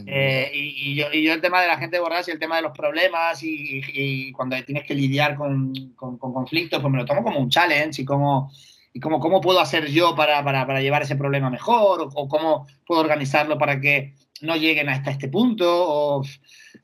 [0.05, 2.63] Eh, y, yo, y, yo, el tema de la gente borracha y el tema de
[2.63, 7.39] los problemas y, cuando tienes que lidiar con, con, conflictos, pues me lo tomo como
[7.39, 8.51] un challenge y como,
[8.91, 12.27] y como cómo puedo hacer yo para, para, para llevar ese problema mejor o, o,
[12.27, 15.65] cómo puedo organizarlo para que no lleguen hasta este punto.
[15.67, 16.23] O,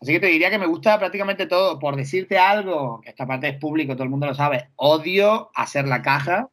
[0.02, 1.80] Así que te diría que me gusta prácticamente todo.
[1.80, 5.88] Por decirte algo, que esta parte es público, todo el mundo lo sabe, odio hacer
[5.88, 6.50] la caja.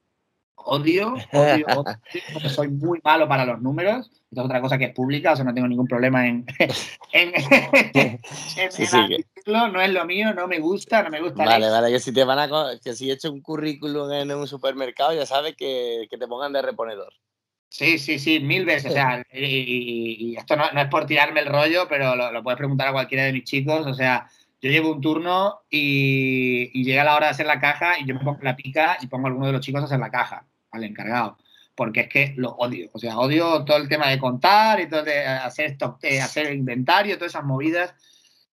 [0.64, 1.84] Odio, odio, odio
[2.32, 4.10] porque soy muy malo para los números.
[4.30, 6.46] Esto es otra cosa que es pública, o sea, no tengo ningún problema en,
[7.12, 7.32] en,
[9.46, 11.44] no es lo mío, no me gusta, no me gusta.
[11.44, 12.48] Vale, vale, que si te van a
[12.82, 16.52] que si he hecho un currículum en un supermercado, ya sabes que, que te pongan
[16.52, 17.12] de reponedor.
[17.72, 18.90] Sí, sí, sí, mil veces.
[18.90, 22.92] O sea, y, esto no, es por tirarme el rollo, pero lo, puedes preguntar a
[22.92, 23.86] cualquiera de mis chicos.
[23.86, 24.28] O sea,
[24.60, 28.20] yo llevo un turno y, llega la hora de hacer la caja y yo me
[28.20, 30.84] pongo la pica y pongo a alguno de los chicos a hacer la caja, al
[30.84, 31.38] encargado.
[31.74, 32.90] Porque es que lo odio.
[32.92, 36.52] O sea, odio todo el tema de contar y todo de hacer stock, de hacer
[36.52, 37.94] inventario, todas esas movidas.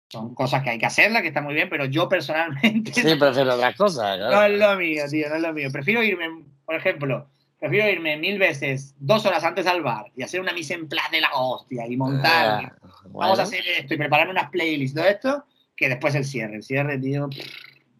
[0.09, 2.93] Son cosas que hay que hacerlas, que está muy bien, pero yo personalmente.
[2.93, 4.19] Sí, prefiero otras cosas.
[4.31, 5.69] No es lo mío, tío, no es lo mío.
[5.71, 10.39] Prefiero irme, por ejemplo, Prefiero irme mil veces dos horas antes al bar y hacer
[10.39, 12.77] una mise en place de la hostia y montar.
[12.81, 16.57] Ah, vamos a hacer esto y prepararme unas playlists, todo esto, que después el cierre.
[16.57, 17.29] El cierre, tío.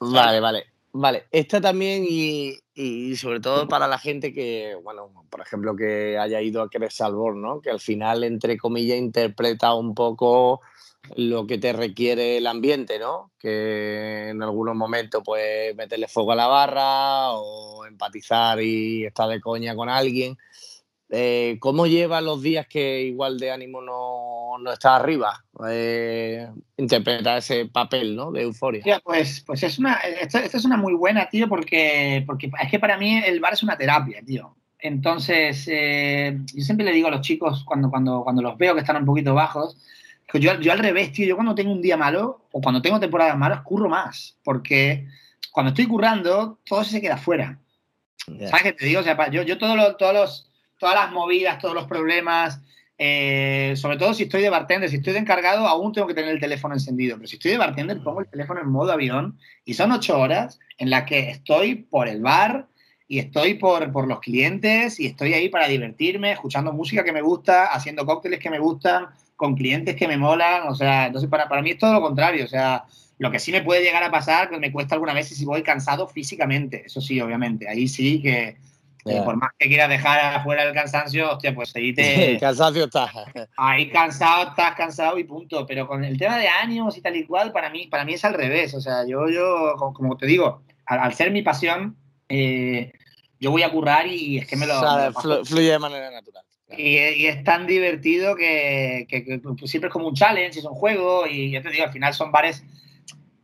[0.00, 0.64] vale, vale.
[0.94, 6.18] Vale, esta también y, y, sobre todo para la gente que, bueno, por ejemplo, que
[6.18, 7.62] haya ido a Salvor, ¿no?
[7.62, 10.60] Que al final, entre comillas, interpreta un poco
[11.16, 13.32] lo que te requiere el ambiente, ¿no?
[13.38, 19.40] Que en algunos momentos, pues, meterle fuego a la barra o empatizar y estar de
[19.40, 20.36] coña con alguien.
[21.14, 25.44] Eh, ¿Cómo lleva los días que igual de ánimo no, no está arriba?
[25.68, 28.32] Eh, interpretar ese papel, ¿no?
[28.32, 29.00] De euforia.
[29.04, 32.96] pues, pues es una, esta, es una muy buena, tío, porque, porque es que para
[32.96, 34.56] mí el bar es una terapia, tío.
[34.78, 38.80] Entonces, eh, yo siempre le digo a los chicos cuando, cuando, cuando los veo que
[38.80, 39.76] están un poquito bajos,
[40.40, 43.36] yo, yo al revés, tío, yo cuando tengo un día malo o cuando tengo temporadas
[43.36, 45.06] malas, curro más, porque
[45.50, 47.58] cuando estoy currando, todo se queda fuera.
[48.26, 49.00] ¿Sabes qué te digo?
[49.00, 52.60] O sea, yo, yo todos los, todos los, todas las movidas, todos los problemas,
[52.98, 56.30] eh, sobre todo si estoy de bartender, si estoy de encargado, aún tengo que tener
[56.30, 59.74] el teléfono encendido, pero si estoy de bartender, pongo el teléfono en modo avión y
[59.74, 62.68] son ocho horas en las que estoy por el bar
[63.08, 67.22] y estoy por, por los clientes y estoy ahí para divertirme, escuchando música que me
[67.22, 71.48] gusta, haciendo cócteles que me gustan, con clientes que me molan, o sea, entonces para,
[71.48, 72.84] para mí es todo lo contrario, o sea,
[73.18, 75.44] lo que sí me puede llegar a pasar, que me cuesta alguna vez, es si
[75.44, 78.56] voy cansado físicamente, eso sí, obviamente, ahí sí que,
[79.04, 82.30] por más que quieras dejar afuera el cansancio, hostia, pues ahí te...
[82.32, 83.10] el cansancio está.
[83.56, 87.26] Ahí cansado, estás cansado y punto, pero con el tema de ánimos y tal y
[87.26, 90.62] cual, para mí, para mí es al revés, o sea, yo, yo como te digo,
[90.86, 91.96] al, ser mi pasión,
[92.28, 92.92] eh,
[93.38, 94.74] yo voy a currar y es que me lo...
[95.44, 96.41] fluye de manera natural.
[96.76, 99.06] Y, es tan divertido que,
[99.64, 102.32] siempre es como un challenge, es un juego y yo te digo, al final son
[102.32, 102.64] bares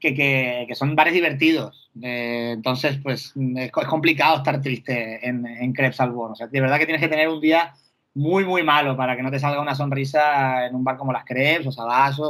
[0.01, 1.91] que, son bares divertidos.
[2.03, 6.87] Eh, entonces, pues es, complicado estar triste en, en Krebs O sea, de verdad que
[6.87, 7.75] tienes que tener un día
[8.15, 11.25] muy, muy malo para que no te salga una sonrisa en un bar como las
[11.25, 12.25] Krebs o Sabaso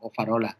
[0.00, 0.56] o Farola.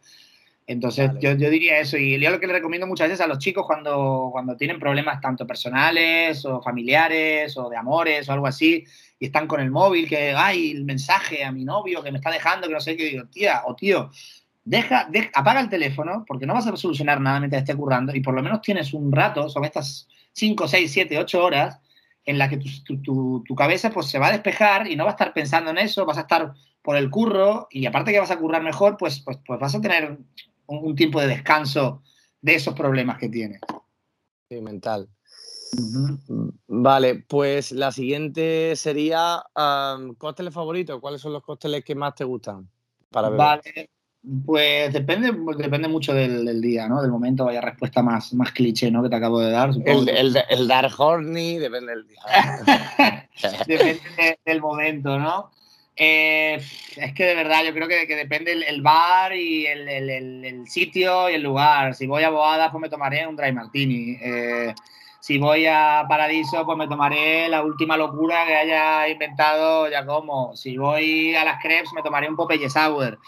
[0.69, 3.39] Entonces yo, yo, diría eso y yo lo que le recomiendo muchas veces a los
[3.39, 8.85] chicos cuando, cuando tienen problemas tanto personales o familiares o de amores o algo así
[9.19, 12.31] y están con el móvil que, ay, el mensaje a mi novio que me está
[12.31, 14.09] dejando, que no sé qué, digo, tía o tío,
[14.63, 18.33] deja, apaga el teléfono porque no vas a solucionar nada mientras esté currando y por
[18.33, 21.79] lo menos tienes un rato, son estas 5, 6, 7, 8 horas
[22.25, 25.11] en las que tu, tu, tu, cabeza pues se va a despejar y no va
[25.11, 28.31] a estar pensando en eso, vas a estar por el curro y aparte que vas
[28.31, 30.17] a currar mejor, pues, pues, pues vas a tener
[30.67, 32.03] un, tiempo de descanso
[32.41, 33.59] de esos problemas que tiene.
[34.49, 35.09] Sí, mental.
[36.67, 40.99] Vale, pues la siguiente sería um, cócteles favoritos.
[40.99, 42.69] ¿Cuáles son los cócteles que más te gustan
[43.11, 43.89] para Vale,
[44.45, 47.01] pues depende, depende mucho del, día, ¿no?
[47.01, 49.01] Del momento, vaya respuesta más, más cliché, ¿no?
[49.01, 49.71] Que te acabo de dar.
[49.85, 52.21] El, el, el, Dark Horny depende del día.
[53.67, 55.51] depende del momento, ¿no?
[55.95, 56.61] Eh,
[56.95, 61.43] es que de verdad yo creo que, depende el, bar y el, sitio y el
[61.43, 61.93] lugar.
[61.93, 64.17] Si voy a Boada, pues me tomaré un dry martini.
[64.21, 64.73] Eh,
[65.21, 70.55] si voy a Paradiso, pues me tomaré la última locura que haya inventado Giacomo.
[70.55, 73.19] Si voy a las crepes, me tomaré un Popeye Sour.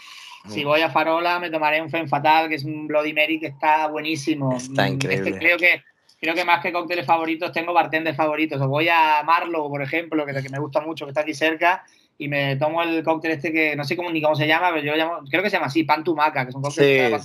[0.48, 3.46] Si voy a Farola, me tomaré un Fen Fatal, que es un Bloody Mary que
[3.46, 4.56] está buenísimo.
[4.56, 5.38] Está increíble.
[5.38, 5.82] creo que
[6.20, 8.60] creo que más que cócteles favoritos tengo bartenders favoritos.
[8.60, 11.84] O voy a Marlow, por ejemplo, que, que me gusta mucho, que está aquí cerca,
[12.16, 14.84] y me tomo el cóctel este que no sé cómo, ni cómo se llama, pero
[14.84, 17.20] yo llamo, creo que se llama así, Pantumaca, que es un cóctel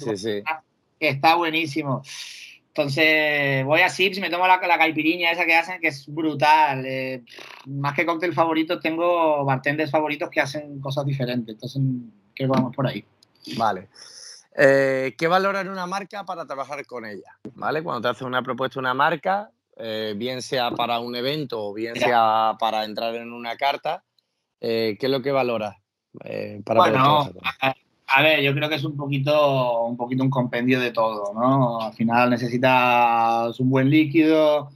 [0.99, 2.01] que está buenísimo.
[2.78, 6.06] Entonces voy a Sips y me tomo la, la caipiriña esa que hacen, que es
[6.08, 6.86] brutal.
[6.86, 7.24] Eh,
[7.66, 11.56] más que cóctel favorito, tengo bartenders favoritos que hacen cosas diferentes.
[11.56, 11.82] Entonces
[12.36, 13.04] creo que vamos por ahí.
[13.58, 13.90] Vale.
[14.56, 17.36] Eh, ¿Qué valora en una marca para trabajar con ella?
[17.56, 17.82] ¿Vale?
[17.82, 21.96] Cuando te hace una propuesta una marca, eh, bien sea para un evento o bien
[21.96, 24.04] sea para entrar en una carta,
[24.62, 25.80] eh, ¿qué es lo que valora?
[26.24, 27.32] Eh, para bueno,
[28.08, 31.82] a, ver, yo creo que es un poquito, un poquito un compendio de todo, ¿no?
[31.82, 34.70] Al final necesitas un buen líquido,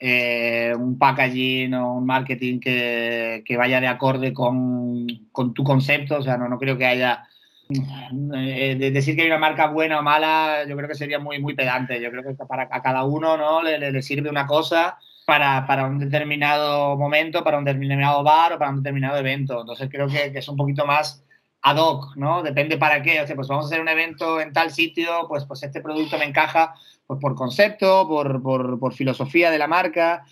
[0.00, 5.06] eh, un packaging o un marketing que, vaya de acorde con,
[5.54, 7.24] tu concepto, o sea, no, no creo que haya...
[7.68, 12.00] decir que hay una marca buena o mala, yo creo que sería muy, muy pedante.
[12.00, 13.62] Yo creo que para a cada uno ¿no?
[13.62, 18.70] le, sirve una cosa para, para, un determinado momento, para un determinado bar o para
[18.70, 19.60] un determinado evento.
[19.60, 21.24] Entonces creo que, que, es un poquito más
[21.62, 22.42] ad hoc, ¿no?
[22.42, 23.20] Depende para qué.
[23.20, 26.18] O sea, pues vamos a hacer un evento en tal sitio, pues, pues este producto
[26.18, 26.74] me encaja
[27.06, 30.24] pues, por concepto, por, por, por filosofía de la marca,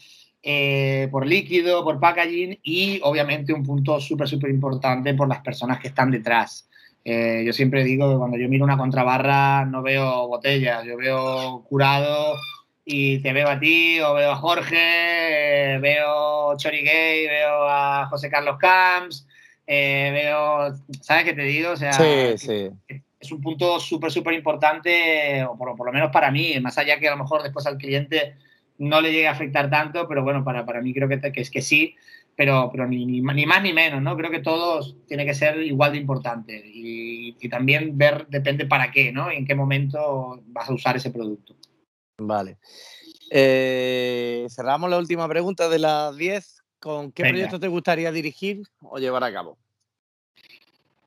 [0.43, 5.81] eh, por líquido, por packaging y obviamente un punto súper, súper importante por las personas
[5.81, 6.69] que están detrás.
[7.05, 11.65] Eh, yo siempre digo que cuando yo miro una contrabarra no veo botellas, yo veo
[11.69, 12.37] curado
[12.85, 18.31] y te veo a ti o veo a Jorge, eh, veo Chorigay, veo a José
[18.31, 19.27] Carlos Camps,
[19.67, 21.73] eh, veo, ¿sabes qué te digo?
[21.73, 22.71] O sea, sí,
[23.19, 27.09] es un punto súper, súper importante, o por, lo menos para mí, más allá que
[27.09, 28.37] a lo mejor después al cliente
[28.79, 31.51] no le llegue a afectar tanto, pero bueno, para, para mí creo que, que es
[31.51, 31.95] que sí,
[32.37, 34.17] pero, pero ni, ni, más ni menos, ¿no?
[34.17, 38.91] Creo que todos tiene que ser igual de importante y, y también ver, depende para
[38.91, 39.33] qué, ¿no?
[39.33, 41.57] Y en qué momento vas a usar ese producto.
[42.19, 42.59] Vale.
[43.31, 46.56] Eh, cerramos la última pregunta de las 10.
[46.81, 49.59] ¿Con qué proyecto te gustaría dirigir o llevar a cabo?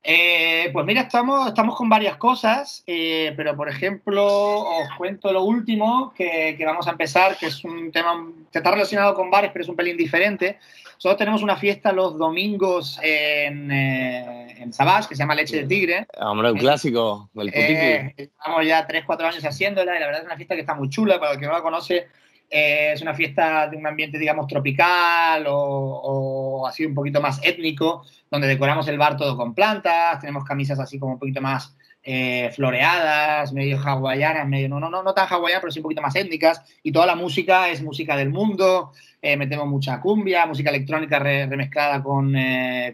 [0.02, 5.44] Eh, pues mira, estamos, estamos con varias cosas, eh, pero por ejemplo, os cuento lo
[5.44, 9.50] último que, que, vamos a empezar, que es un tema que está relacionado con bares,
[9.52, 10.58] pero es un pelín diferente.
[11.02, 15.66] Nosotros tenemos una fiesta los domingos en, eh, en Sabás, que se llama Leche de
[15.66, 16.06] Tigre.
[16.18, 20.26] Hombre, un clásico, el eh, Estamos ya 3, 4 años haciéndola y la verdad es
[20.26, 22.08] una fiesta que está muy chula, para el que no la conoce,
[22.52, 28.04] eh, es una fiesta de un ambiente, digamos, tropical o, así un poquito más étnico,
[28.28, 32.50] donde decoramos el bar todo con plantas, tenemos camisas así como un poquito más eh,
[32.52, 36.16] floreadas, medio hawaianas, medio, no, no, no, no tan hawaianas, pero sí un poquito más
[36.16, 38.90] étnicas, y toda la música es música del mundo,
[39.22, 42.34] eh, metemos mucha cumbia, música electrónica remezclada con,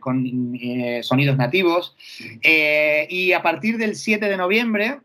[0.01, 0.59] con
[1.03, 1.97] sonidos nativos,
[2.43, 5.01] y a partir del 7 de noviembre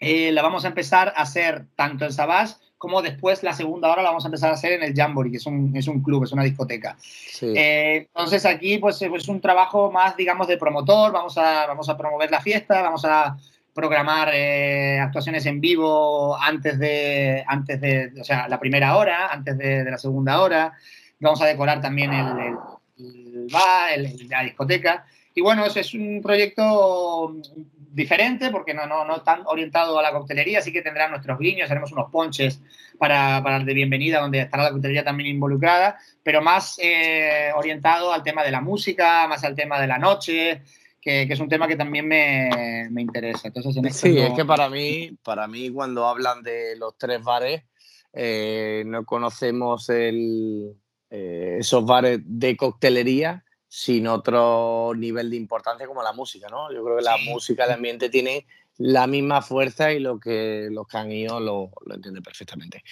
[0.00, 4.08] la vamos a empezar a hacer tanto en Sabás como después la segunda hora la
[4.08, 6.32] vamos a empezar a hacer en el Jamboree, que es un, es un club, es
[6.32, 6.96] una discoteca.
[7.42, 11.98] Eh, entonces aquí pues es un trabajo más, digamos, de promotor, vamos a, vamos a
[11.98, 13.36] promover la fiesta, vamos a
[13.74, 19.58] programar eh, actuaciones en vivo antes de, antes de, o sea, la primera hora, antes
[19.58, 20.72] de, la segunda hora,
[21.18, 23.90] vamos a decorar también el, bar,
[24.26, 25.04] la discoteca.
[25.34, 27.36] Y bueno, ese es un proyecto
[27.92, 31.70] diferente porque no, no, no tan orientado a la coctelería, así que tendrán nuestros guiños,
[31.70, 32.60] haremos unos ponches
[32.98, 38.12] para, para el de bienvenida, donde estará la coctelería también involucrada, pero más eh, orientado
[38.12, 40.62] al tema de la música, más al tema de la noche,
[41.00, 43.48] que, que es un tema que también me, me interesa.
[43.48, 47.62] Entonces, en sí, es que para mí, para mí cuando hablan de los tres bares,
[48.12, 50.74] eh, no conocemos el,
[51.10, 56.72] eh, esos bares de coctelería sin otro nivel de importancia como la música, ¿no?
[56.72, 57.28] Yo creo que la sí.
[57.28, 58.44] música, el ambiente tiene
[58.78, 62.82] la misma fuerza y lo que los que han ido lo, lo entienden perfectamente.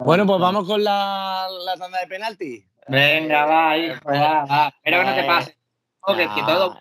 [0.00, 2.66] Bueno, pues vamos con la, la tanda de penalti.
[2.88, 4.74] Venga, va, hijo, va, va.
[4.76, 5.56] Espero que no te pase.
[6.08, 6.80] No, que, que todo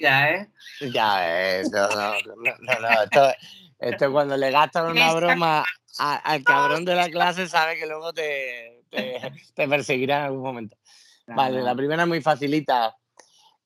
[0.00, 0.48] ya, ¿eh?
[0.80, 2.12] Ya ves, no, no,
[2.60, 3.32] no, no, esto,
[3.78, 5.66] esto cuando le gastan una broma
[5.98, 9.20] al cabrón de la clase sabe que luego te, te,
[9.54, 10.76] te perseguirá en algún momento.
[11.26, 12.96] Vale, la primera es muy facilita.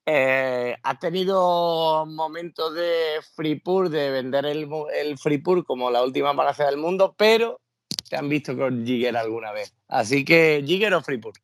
[0.06, 6.64] Eh, ¿Has tenido momentos de Freepur, de vender el, el Freepur como la última paraje
[6.64, 7.61] del mundo, pero
[8.08, 9.74] te han visto con Jigger alguna vez?
[9.88, 11.34] Así que, ¿Jigger o Freepur?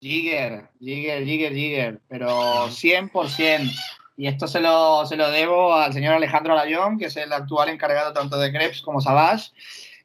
[0.00, 3.70] Jigger, Jigger, Jigger, Jigger, pero 100%.
[4.16, 7.68] Y esto se lo, se lo debo al señor Alejandro Alayón, que es el actual
[7.68, 9.52] encargado tanto de Krebs como Savage.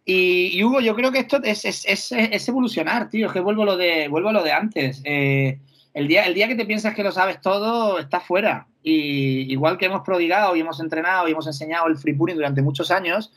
[0.05, 3.27] Y, Hugo, yo creo que esto es, es, es, es, evolucionar, tío.
[3.27, 5.01] Es que vuelvo a lo de, vuelvo a lo de antes.
[5.05, 5.59] Eh,
[5.93, 8.67] el, día, el día que te piensas que lo sabes todo, está fuera.
[8.81, 12.61] Y igual que hemos prodigado y hemos entrenado y hemos enseñado el free pooling durante
[12.61, 13.31] muchos años,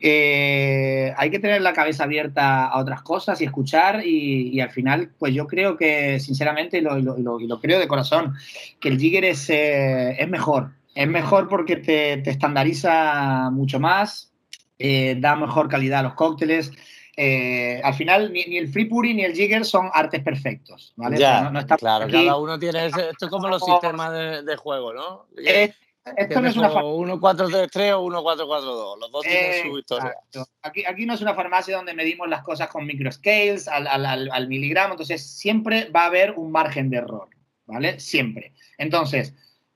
[0.00, 4.04] eh, hay que tener la cabeza abierta a otras cosas y escuchar.
[4.04, 7.78] Y, y al final, pues yo creo que, sinceramente, y lo, lo, lo, lo creo
[7.78, 8.34] de corazón,
[8.80, 10.72] que el Jigger es, eh, es mejor.
[10.96, 14.31] Es mejor porque te, te estandariza mucho más,
[14.82, 16.72] eh, da mejor calidad a los cócteles.
[17.16, 20.92] Eh, al final, ni, ni, el free puri ni el jigger son artes perfectos.
[20.96, 21.18] ¿vale?
[21.18, 22.12] Ya, no, no está claro, aquí.
[22.14, 25.26] cada uno tiene ese, esto es como los sistemas de, de juego, ¿no?
[25.36, 25.70] Es,
[26.16, 29.22] esto no es una 1 4 3 3 o 1 4 4 2 los dos
[29.22, 30.16] tienen eh, su historia
[30.62, 34.28] aquí, aquí, no es una farmacia donde medimos las cosas con microscales al, al, al,
[34.32, 37.28] al miligramo entonces siempre va a haber un margen de error
[37.66, 39.32] vale siempre entonces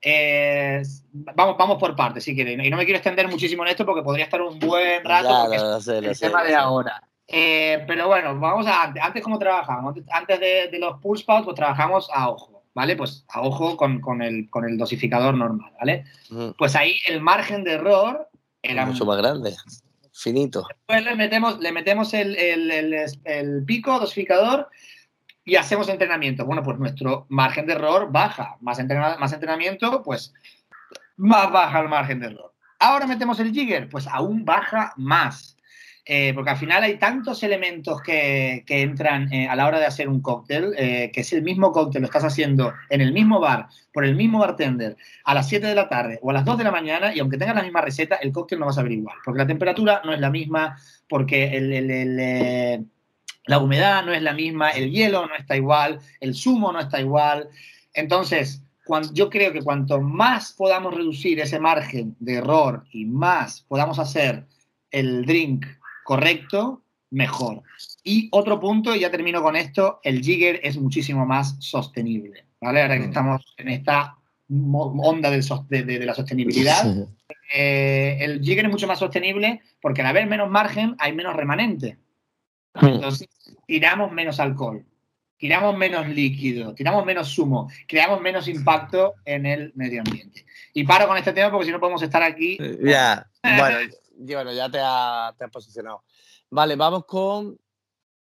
[0.09, 0.83] eh,
[1.13, 2.65] vamos, vamos por partes, si quieren.
[2.65, 5.41] Y no me quiero extender muchísimo en esto porque podría estar un buen rato ya,
[5.41, 7.03] porque es el sé, tema de ahora.
[7.27, 9.03] Eh, pero bueno, vamos a antes.
[9.03, 9.97] Antes, ¿cómo trabajamos?
[10.13, 12.95] Antes de, de los pulse pouch, pues trabajamos a ojo, ¿vale?
[12.95, 16.05] Pues a ojo con, con, el, con el dosificador normal, ¿vale?
[16.31, 16.51] Mm.
[16.57, 18.29] Pues ahí el margen de error
[18.63, 19.57] era mucho más grande,
[20.13, 20.69] finito.
[20.69, 22.95] Después le metemos, le metemos el, el, el,
[23.25, 24.69] el pico dosificador
[25.47, 26.45] y hacemos entrenamiento.
[26.45, 28.59] Bueno, pues nuestro margen de error baja.
[28.61, 30.35] Más, entrena más entrenamiento, pues
[31.17, 32.53] más baja el margen de error.
[32.79, 35.57] Ahora metemos el jigger, pues aún baja más.
[36.09, 39.87] Eh, porque al final hay tantos elementos que, que entran eh, a la hora de
[39.87, 43.41] hacer un cóctel, eh, que es el mismo cóctel, lo estás haciendo en el mismo
[43.41, 46.59] bar, por el mismo bartender, a las 7 de la tarde o a las 2
[46.59, 48.93] de la mañana, y aunque tengas la misma receta, el cóctel no va a saber
[48.93, 49.17] igual.
[49.25, 50.77] Porque la temperatura no es la misma,
[51.09, 52.87] porque el,
[53.47, 57.01] la humedad no es la misma, el hielo no está igual, el zumo no está
[57.01, 57.49] igual.
[57.95, 63.63] Entonces, cuando, yo creo que cuanto más podamos reducir ese margen de error y más
[63.63, 64.47] podamos hacer
[64.91, 65.67] el drink
[66.05, 67.63] correcto, mejor.
[68.05, 72.45] Y otro punto, y ya termino con esto, el jigger es muchísimo más sostenible.
[72.61, 72.83] ¿vale?
[72.83, 73.09] Ahora que Mm.
[73.09, 74.17] estamos en esta
[74.49, 77.09] onda de la sostenibilidad,
[77.55, 81.99] eh, el jigger es mucho más sostenible porque al haber menos margen hay menos remanente.
[82.83, 83.29] Entonces,
[83.67, 84.85] tiramos menos alcohol,
[85.37, 90.47] tiramos menos líquido, tiramos menos zumo, creamos menos impacto en el medio ambiente.
[90.73, 92.59] Y paro con este tema porque si no podemos estar aquí.
[92.81, 96.05] Ya, bueno, ya te has te has posicionado.
[96.51, 97.59] Vale, vamos con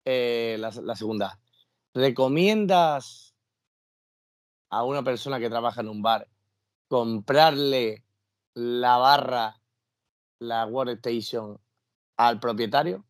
[0.04, 1.38] eh, la, la segunda.
[1.94, 3.34] ¿Recomiendas
[4.70, 6.28] a una persona que trabaja en un bar
[6.88, 8.04] comprarle
[8.54, 9.60] la barra,
[10.38, 11.58] la workstation
[12.16, 13.04] al propietario?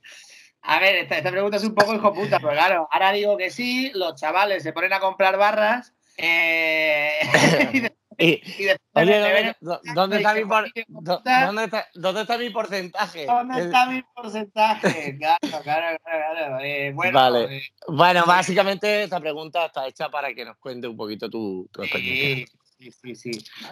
[0.63, 3.51] A ver, esta, esta, pregunta es un poco hijo puta, pero claro, ahora digo que
[3.51, 5.95] sí, los chavales se ponen a comprar barras.
[6.19, 7.13] Eh,
[7.73, 12.37] y de, y, y de, oye, ¿dónde, ¿dónde, está mi por, ¿dónde, está, ¿dónde, está
[12.37, 13.25] mi porcentaje?
[13.25, 15.17] ¿Dónde está mi porcentaje?
[15.41, 16.59] Claro, claro, claro.
[16.61, 17.57] Eh, bueno, vale.
[17.57, 21.83] eh, bueno, básicamente esta pregunta está hecha para que nos cuente un poquito tu, tu
[21.83, 22.58] experiencia.
[22.79, 23.31] Sí, sí, sí.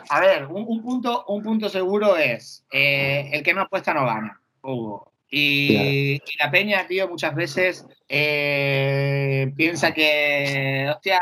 [0.08, 4.04] A ver, un, un punto, un punto seguro es eh, el que no apuesta no
[4.04, 5.12] gana, Hugo.
[5.30, 11.20] Y, la peña, tío, muchas veces eh, piensa que, hostia,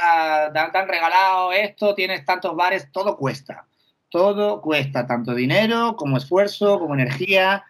[0.52, 3.66] te han, regalado esto, tienes tantos bares, todo cuesta.
[4.08, 7.64] Todo cuesta, tanto dinero como esfuerzo, como energía.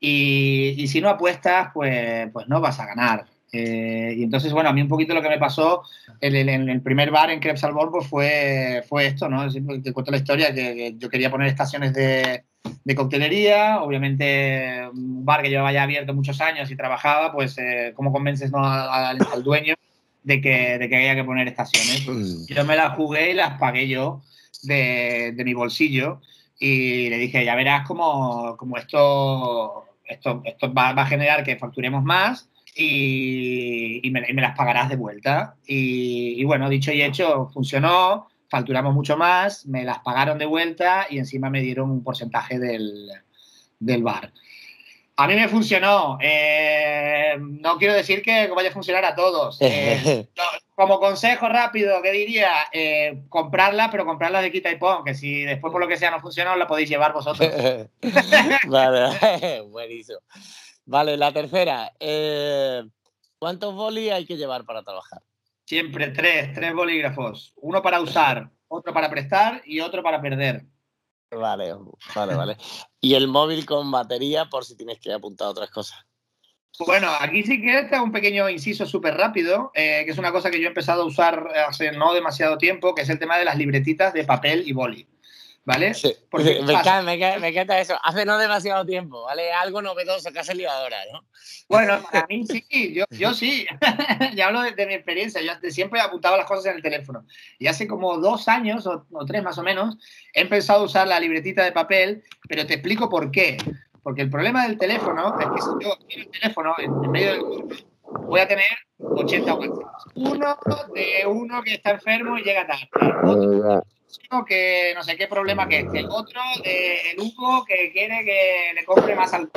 [0.00, 3.26] Y, y si no apuestas, pues, pues no vas a ganar.
[3.50, 5.82] Eh, y entonces, bueno, a mí un poquito lo que me pasó
[6.20, 9.50] en el, en el primer bar en Crepes al pues fue, fue esto, ¿no?
[9.50, 12.44] Te cuento la historia, que, que yo quería poner estaciones de,
[12.84, 17.92] de, coctelería, obviamente un bar que llevaba ya abierto muchos años y trabajaba, pues, eh,
[17.96, 18.64] ¿cómo convences ¿no?
[18.64, 19.74] al, al, dueño
[20.22, 22.06] de que, de que había que poner estaciones?
[22.06, 22.52] Mm.
[22.52, 24.22] Yo me las jugué y las pagué yo
[24.62, 26.20] de, de mi bolsillo
[26.58, 31.56] y le dije, ya verás cómo, cómo esto, esto, esto va, va a generar que
[31.56, 35.56] facturemos más y, y, me, y, me, las pagarás de vuelta.
[35.66, 41.06] Y, y, bueno, dicho y hecho, funcionó, facturamos mucho más, me las pagaron de vuelta
[41.10, 43.10] y encima me dieron un porcentaje del,
[43.80, 44.32] del bar.
[45.16, 46.16] A mí me funcionó.
[46.22, 49.58] Eh, no quiero decir que vaya a funcionar a todos.
[49.68, 50.28] Eh,
[50.76, 52.50] como consejo rápido, ¿qué diría?
[52.72, 56.12] Eh, comprarla, pero comprarla de quita y pon, que si después por lo que sea
[56.12, 57.50] no funcionó, la podéis llevar vosotros.
[58.68, 60.20] vale, buenísimo.
[60.88, 61.92] Vale, la tercera.
[62.00, 62.82] Eh,
[63.38, 65.20] ¿Cuántos bolis hay que llevar para trabajar?
[65.66, 67.52] Siempre tres, tres bolígrafos.
[67.56, 70.64] Uno para usar, otro para prestar y otro para perder.
[71.30, 71.74] Vale,
[72.14, 72.56] vale, vale.
[73.02, 76.06] ¿Y el móvil con batería por si tienes que apuntar otras cosas?
[76.78, 80.50] Bueno, aquí sí que está un pequeño inciso súper rápido, eh, que es una cosa
[80.50, 83.44] que yo he empezado a usar hace no demasiado tiempo, que es el tema de
[83.44, 85.06] las libretitas de papel y boli.
[85.68, 85.92] ¿Vale?
[85.92, 86.14] Sí.
[86.30, 87.94] Porque me, encanta, me, encanta, me, encanta, eso.
[88.02, 89.52] Hace no demasiado tiempo, ¿vale?
[89.52, 91.26] Algo novedoso que ha salido ahora, ¿no?
[91.68, 92.64] Bueno, a mí sí,
[92.94, 93.66] yo, yo sí.
[94.34, 95.42] ya hablo de, de, mi experiencia.
[95.42, 97.26] Yo siempre he apuntado las cosas en el teléfono.
[97.58, 99.98] Y hace como dos años o, o, tres más o menos
[100.32, 103.58] he empezado a usar la libretita de papel, pero te explico por qué.
[104.02, 107.32] Porque el problema del teléfono es que si yo quiero el teléfono en, en medio
[107.32, 108.64] del voy a tener
[108.98, 110.04] 80 WhatsApps.
[110.14, 110.56] Uno
[110.94, 112.88] de uno que está enfermo y llega tarde.
[113.24, 115.94] Otro que no sé qué problema que es.
[115.94, 119.50] El otro de el Hugo que quiere que le compre más al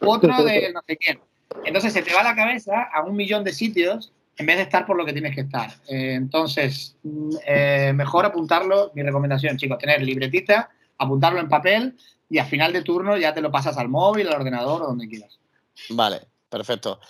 [0.00, 1.20] otro de no sé quién.
[1.64, 4.84] Entonces se te va la cabeza a un millón de sitios en vez de estar
[4.84, 5.70] por lo que tienes que estar.
[5.88, 6.96] Eh, entonces,
[7.46, 11.96] eh, mejor apuntarlo, mi recomendación, chicos, tener libretita, apuntarlo en papel
[12.28, 15.08] y al final de turno ya te lo pasas al móvil, al ordenador o donde
[15.08, 15.38] quieras.
[15.90, 16.20] Vale,
[16.50, 17.00] perfecto.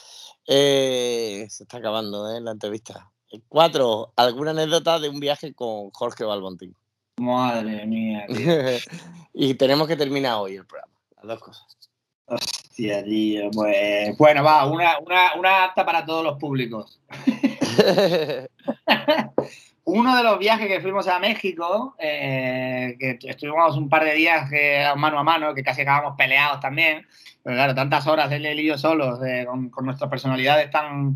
[0.47, 2.40] Eh, se está acabando ¿eh?
[2.40, 3.11] la entrevista.
[3.49, 6.74] Cuatro, ¿alguna anécdota de un viaje con Jorge Balbontín?
[7.18, 8.26] Madre mía.
[9.32, 10.92] y tenemos que terminar hoy el programa.
[11.16, 11.78] Las dos cosas.
[12.26, 13.51] Hostia, tío.
[13.53, 17.01] Pues, bueno, va, una, una, una apta para todos los públicos.
[19.89, 24.51] Uno de los viajes que fuimos a México, eh, que estuvimos un par de días
[24.51, 27.07] que, mano a mano, que casi acabamos peleados también,
[27.45, 31.14] pero claro, tantas horas él y yo solos, eh, con, con, nuestras personalidades tan,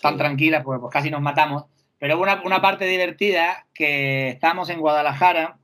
[0.00, 0.18] tan sí.
[0.18, 1.64] tranquilas, pues, pues, casi nos matamos.
[1.98, 5.58] Pero una, una parte divertida que estábamos en Guadalajara,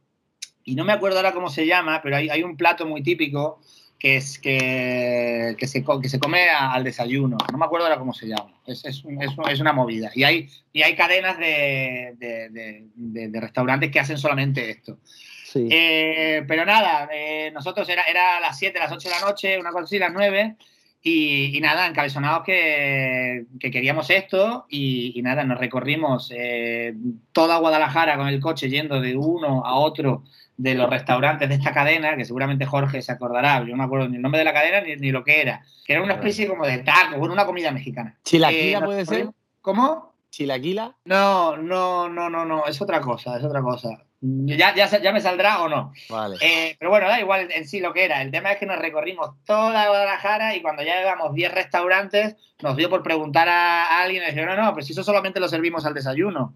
[0.63, 3.63] y no me acuerdo ahora cómo se llama, pero hay, hay un plato muy típico
[4.03, 7.37] que, es, que, que, se, que se come a, al desayuno.
[7.53, 8.53] No me acuerdo ahora cómo se llama.
[8.67, 10.11] Es, es, es, es una movida.
[10.13, 14.99] Y hay, y hay cadenas de, de, de, de, restaurantes que hacen solamente esto.
[15.45, 15.69] Sí.
[15.71, 19.61] Eh, pero nada, eh, nosotros era, era a las 7, las 8 de la noche,
[19.61, 20.57] una cosa así, las 9.
[21.05, 26.95] Y, y, nada, encabezonados que, que queríamos esto y, y, nada, nos recorrimos eh,
[27.31, 30.25] toda Guadalajara con el coche yendo de uno a otro
[30.57, 34.09] de los restaurantes de esta cadena, que seguramente Jorge se acordará, yo no me acuerdo
[34.09, 36.47] ni el nombre de la cadena ni, ni lo que era, que era una especie
[36.47, 38.17] como de taco, bueno, una comida mexicana.
[38.25, 39.29] ¿Chilaquila eh, puede ser?
[39.61, 40.15] ¿Cómo?
[40.31, 40.95] ¿Chilaquila?
[41.05, 44.03] No, no, no, no, no, es otra cosa, es otra cosa.
[44.25, 45.93] Ya, ya, ya me saldrá o no.
[46.09, 46.37] Vale.
[46.41, 48.23] Eh, pero bueno, da igual en sí lo que era.
[48.23, 52.77] El tema es que nos recorrimos toda Guadalajara y cuando ya llegamos 10 restaurantes, nos
[52.77, 55.85] dio por preguntar a, a alguien y dijeron, no, no, pues eso solamente lo servimos
[55.87, 56.55] al desayuno.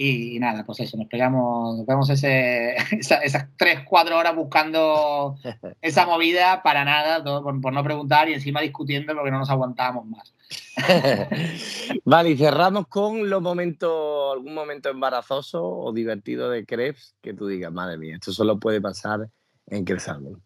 [0.00, 5.36] Y nada, pues eso, nos pegamos, nos pegamos ese, esa, esas 3, 4 horas buscando
[5.82, 9.50] esa movida para nada, todo por, por, no preguntar y encima discutiendo porque no nos
[9.50, 10.32] aguantábamos más.
[12.04, 17.48] vale, y cerramos con los momentos, algún momento embarazoso o divertido de Krebs que tú
[17.48, 19.28] digas, madre mía, esto solo puede pasar
[19.66, 20.40] en Cresalmon.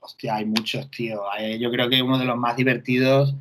[0.00, 1.24] Hostia, hay muchos, tío.
[1.38, 3.34] Eh, yo creo que uno de los más divertidos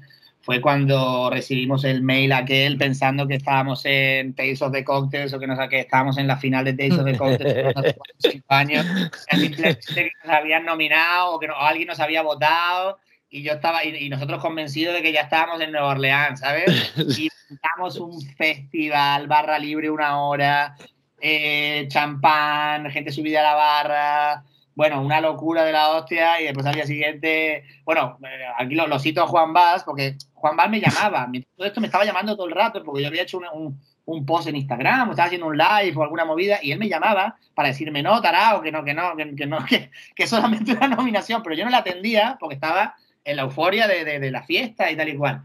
[0.47, 5.39] fue cuando recibimos el mail aquel pensando que estábamos en Tales of the Cocktails o
[5.41, 8.85] que, nos, que estábamos en la final de Tales of the Cocktails hace cinco años,
[9.29, 12.97] simplemente que nos habían nominado o que no, o alguien nos había votado
[13.29, 16.93] y yo estaba y, y, nosotros convencidos de que ya estábamos en Nueva Orleans, ¿sabes?
[17.19, 20.77] Y montamos un festival, barra libre una hora,
[21.19, 24.43] eh, champán, gente subida a la barra,
[24.77, 28.19] bueno, una locura de la hostia y después al día siguiente, bueno,
[28.59, 31.87] aquí lo, lo cito a Juan Vaz porque Juan Vaz me llamaba, todo esto me
[31.87, 35.09] estaba llamando todo el rato porque yo había hecho un, un, un, post en Instagram,
[35.09, 38.61] estaba haciendo un live o alguna movida y él me llamaba para decirme, no, tarao,
[38.61, 41.71] que no, que no, que, que no, que, que solamente una nominación, pero yo no
[41.71, 45.17] la atendía porque estaba en la euforia de, de, de, la fiesta y tal y
[45.17, 45.43] cual.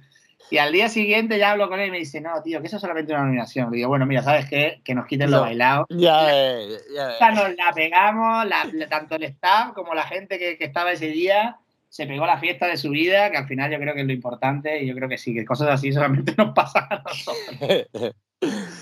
[0.51, 2.77] Y al día siguiente ya hablo con él y me dice, no, tío, que eso
[2.77, 3.71] es solamente una nominación.
[3.71, 4.83] Le digo, bueno, mira, ¿sabes qué?
[4.85, 5.43] Que nos quiten lo No.
[5.45, 5.87] bailado.
[5.89, 7.35] Ya ves, ya ves.
[7.35, 11.57] Nos la pegamos, la- tanto el staff como la gente que, que estaba ese día,
[11.89, 14.13] se pegó la fiesta de su vida, que al final yo creo que es lo
[14.13, 18.15] importante y yo creo que sí, que cosas así solamente nos pasan a nosotros.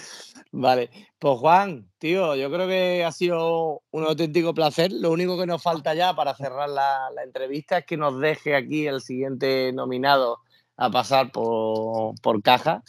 [0.52, 0.90] Vale,
[1.20, 4.90] pues Juan, tío, yo creo que ha sido un auténtico placer.
[4.90, 8.56] Lo único que nos falta ya para cerrar la, la entrevista es que nos deje
[8.56, 10.38] aquí el siguiente nominado
[10.80, 12.82] a pasar por, por caja.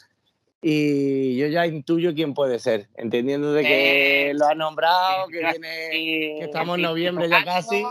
[0.62, 5.40] Y yo ya intuyo quién puede ser, entendiendo de que Eh, lo ha nombrado, que,
[5.40, 7.84] tiene, Y- que estamos en noviembre ya casi.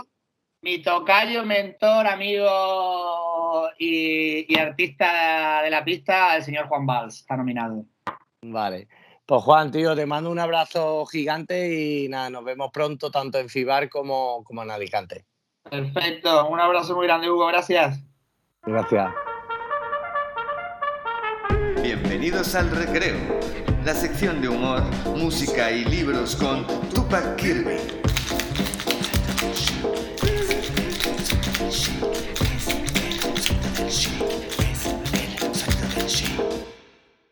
[0.63, 7.35] Mi tocayo, mentor, amigo y, y artista de la pista, el señor Juan Valls, está
[7.35, 7.85] nominado.
[8.41, 8.87] Vale.
[9.25, 13.49] Pues Juan, tío, te mando un abrazo gigante y nada, nos vemos pronto tanto en
[13.49, 15.25] Fibar como, como en Alicante.
[15.69, 17.99] Perfecto, un abrazo muy grande, Hugo, gracias.
[18.63, 19.11] Gracias.
[22.21, 23.17] Bienvenidos al Recreo,
[23.83, 24.83] la sección de humor,
[25.17, 27.77] música y libros con Tupac Kirby.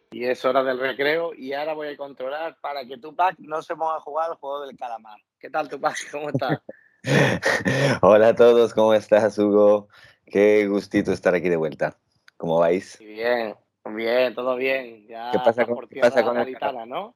[0.09, 3.75] Y es hora del recreo y ahora voy a controlar para que Tupac no se
[3.75, 5.19] ponga a jugar al juego del calamar.
[5.39, 5.97] ¿Qué tal Tupac?
[6.11, 6.57] ¿Cómo estás?
[8.01, 9.87] Hola a todos, ¿cómo estás, Hugo?
[10.25, 11.95] Qué gustito estar aquí de vuelta.
[12.37, 12.97] ¿Cómo vais?
[12.97, 15.07] Bien, bien, todo bien.
[15.07, 17.15] Ya ¿Qué pasa con- por qué pasa con gaditana, ¿no?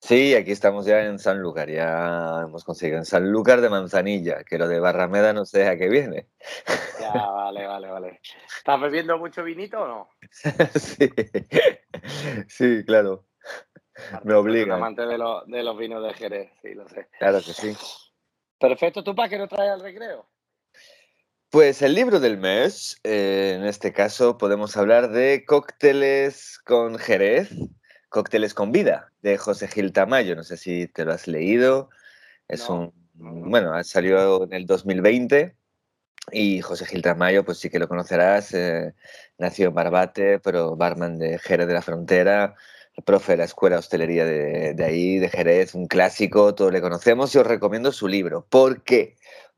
[0.00, 4.68] Sí, aquí estamos ya en Sanlúcar, ya hemos conseguido en Sanlúcar de Manzanilla, que lo
[4.68, 6.28] de Barrameda no sé a qué viene.
[7.00, 8.20] Ya, vale, vale, vale.
[8.54, 10.08] ¿Estás bebiendo mucho vinito o no?
[10.74, 11.08] sí.
[12.48, 13.24] sí, claro,
[14.24, 14.76] me obligan.
[14.76, 17.08] amante de, los- de los vinos de Jerez, sí, lo sé.
[17.18, 17.74] Claro que sí.
[18.58, 20.26] Perfecto, Tupac, ¿qué nos trae al recreo?
[21.54, 27.48] Pues el libro del mes, eh, en este caso podemos hablar de cócteles con Jerez,
[28.08, 30.34] cócteles con vida, de José Gil Tamayo.
[30.34, 31.90] No sé si te lo has leído.
[32.48, 32.92] Es No.
[33.14, 35.54] un, bueno, ha salido en el 2020
[36.32, 38.52] y José Gil Tamayo, pues sí que lo conocerás.
[38.52, 38.92] eh,
[39.38, 42.56] nació en Barbate, pero barman de Jerez de la Frontera,
[43.04, 46.80] profe de la Escuela de Hostelería de, de ahí, de Jerez, un clásico, todos le
[46.80, 48.44] conocemos y os recomiendo su libro.
[48.50, 49.14] ¿Por qué?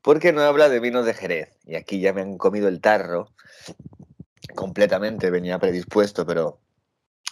[0.07, 1.49] Porque no habla de vinos de Jerez.
[1.65, 3.33] Y aquí ya me han comido el tarro
[4.55, 6.61] completamente, venía predispuesto, pero,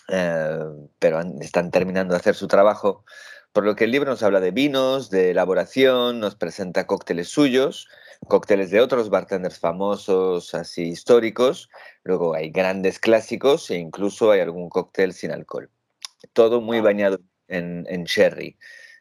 [0.10, 0.60] eh,
[1.00, 3.06] pero están terminando de hacer su trabajo.
[3.54, 7.88] Por lo que el libro nos habla de vinos, de elaboración, nos presenta cócteles suyos,
[8.28, 11.70] cócteles de otros bartenders famosos, así históricos.
[12.04, 15.70] Luego hay grandes clásicos e incluso hay algún cóctel sin alcohol.
[16.34, 18.58] Todo muy bañado en, en sherry.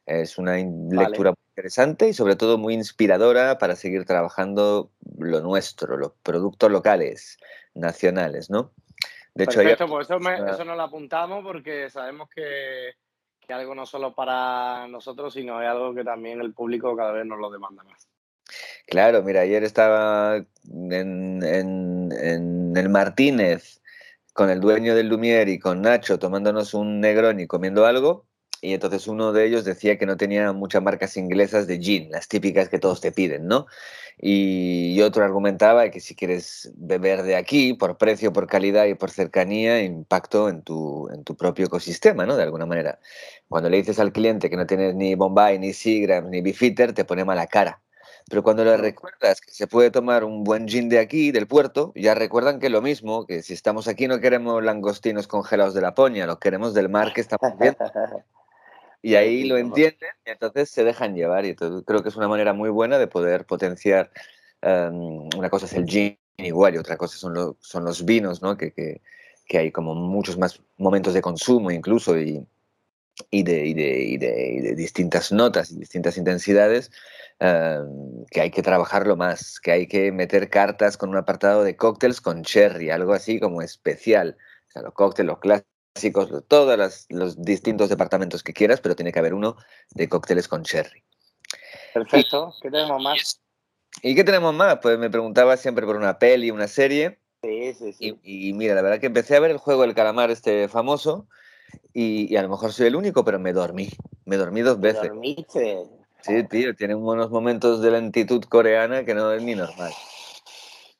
[0.06, 1.08] Es una Vale.
[1.08, 6.68] lectura muy interesante y sobre todo muy inspiradora para seguir trabajando lo nuestro, los productos
[6.68, 7.38] locales,
[7.74, 8.72] nacionales, ¿no?
[9.36, 12.94] De hecho, Perfecto, pues eso, me- eso nos lo apuntamos porque sabemos que,
[13.40, 17.24] que algo no solo para nosotros, sino es algo que también el público cada vez
[17.24, 18.08] nos lo demanda más.
[18.88, 23.80] Claro, mira, ayer estaba en, en- en el Martínez
[24.32, 28.26] con el dueño del Lumière y con Nacho tomándonos un Negroni y comiendo algo.
[28.64, 32.28] Y entonces uno de ellos decía que no tenía muchas marcas inglesas de gin, las
[32.28, 33.66] típicas que todos te piden, ¿no?
[34.18, 39.10] Y, otro argumentaba que si quieres beber de aquí, por precio, por calidad y por
[39.10, 42.36] cercanía, impacto en tu, en tu propio ecosistema, ¿no?
[42.36, 43.00] De alguna manera.
[43.48, 47.04] Cuando le dices al cliente que no tienes ni Bombay, ni Seagram, ni Beefeater, te
[47.04, 47.82] pone mala cara.
[48.30, 51.92] Pero cuando le recuerdas que se puede tomar un buen gin de aquí, del puerto,
[51.94, 55.94] ya recuerdan que lo mismo, que si estamos aquí no queremos langostinos congelados de la
[55.94, 57.78] poña, lo queremos del mar que estamos viendo.
[59.06, 61.44] Y ahí lo entienden y entonces se dejan llevar.
[61.44, 64.10] Y todo- creo que es una manera muy buena de poder potenciar.
[64.62, 68.40] em, una cosa es el gin igual y otra cosa son, lo- son los vinos,
[68.40, 68.56] ¿no?
[68.56, 69.02] Que, que-
[69.46, 72.46] que hay como muchos más momentos de consumo incluso y,
[73.30, 76.90] y, de, y, de, y de- y de distintas notas y distintas intensidades
[77.40, 81.76] em, que hay que trabajarlo más, que hay que meter cartas con un apartado de
[81.76, 84.36] cócteles con cherry, algo así como especial.
[84.68, 89.12] O sea, los cócteles, los clásicos, lo- todos los distintos departamentos que quieras, pero tiene
[89.12, 89.56] que haber uno
[89.94, 91.02] de cócteles con cherry.
[91.92, 93.40] Perfecto, ¿qué tenemos más?
[94.02, 94.78] ¿Y qué tenemos más?
[94.82, 97.20] Pues me preguntaba siempre por una peli, una serie.
[97.42, 98.18] Sí, sí, sí.
[98.22, 101.28] Y, y mira, la verdad que empecé a ver el juego del calamar este famoso
[101.92, 103.90] y, y a lo mejor soy el único, pero me dormí.
[104.24, 105.08] Me dormí dos veces.
[105.08, 105.84] ¿Dormiste?
[106.22, 109.92] Sí, tío, tiene unos momentos de lentitud coreana que no es ni normal.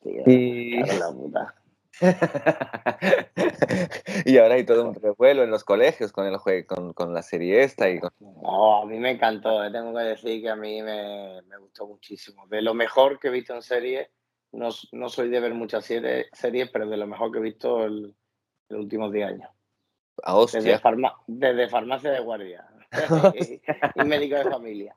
[0.03, 1.55] Tío, Y, la puta.
[4.25, 7.21] y ahora hay todo un revuelo en los colegios con, el jue- con, con la
[7.21, 10.55] serie esta y con- No, a mí me encantó, eh, tengo que decir que a
[10.55, 12.47] mí me, me gustó muchísimo.
[12.47, 14.09] De lo mejor que he visto en serie,
[14.51, 17.85] no, no soy de ver muchas serie- series, pero de lo mejor que he visto,
[17.85, 18.13] el,
[18.69, 19.49] los últimos 10 años.
[20.23, 22.65] A Desde, farma- desde farmacia de guardia
[23.35, 23.61] y,
[24.01, 24.95] y médico de familia.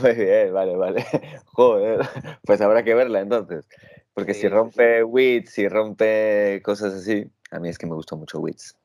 [0.00, 1.04] Muy bien, vale, vale.
[1.46, 2.00] Joder,
[2.44, 3.68] pues habrá que verla entonces.
[4.14, 7.94] Porque Sí, si sí, rompe Wits, si rompe cosas así, a mí es que me
[7.94, 8.76] gustó mucho Wits.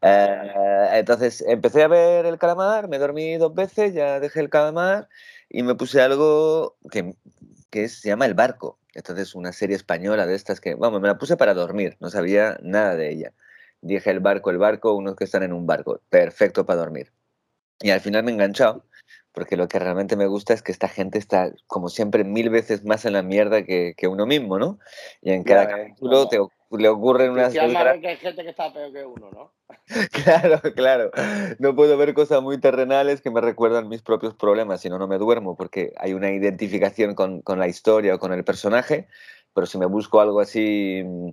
[0.00, 5.08] Eh, entonces empecé a ver el calamar, me dormí dos veces, ya dejé el calamar
[5.48, 7.14] y me puse algo que,
[7.70, 8.78] que es- se llama El Barco.
[8.94, 12.58] Entonces una serie española de estas que, vamos, me la puse para dormir, no sabía
[12.62, 13.32] nada de ella.
[13.80, 17.12] Dije el barco, el barco, unos que están en un barco, perfecto para dormir.
[17.80, 18.84] Y al final me he enganchado,
[19.32, 22.84] porque lo que realmente me gusta es que esta gente está, como siempre, mil veces
[22.84, 24.78] más en la mierda que, que uno mismo, ¿no?
[25.22, 26.38] Y en cada ves, capítulo te
[26.78, 29.52] le ocurren unas Marrón, que hay gente que está peor que uno, ¿no?
[30.12, 31.10] Claro, claro.
[31.58, 35.06] No puedo ver cosas muy terrenales que me recuerdan mis propios problemas, si no, no
[35.06, 39.08] me duermo, porque hay una identificación con, con la historia o con el personaje,
[39.54, 41.28] pero si me busco algo así mm,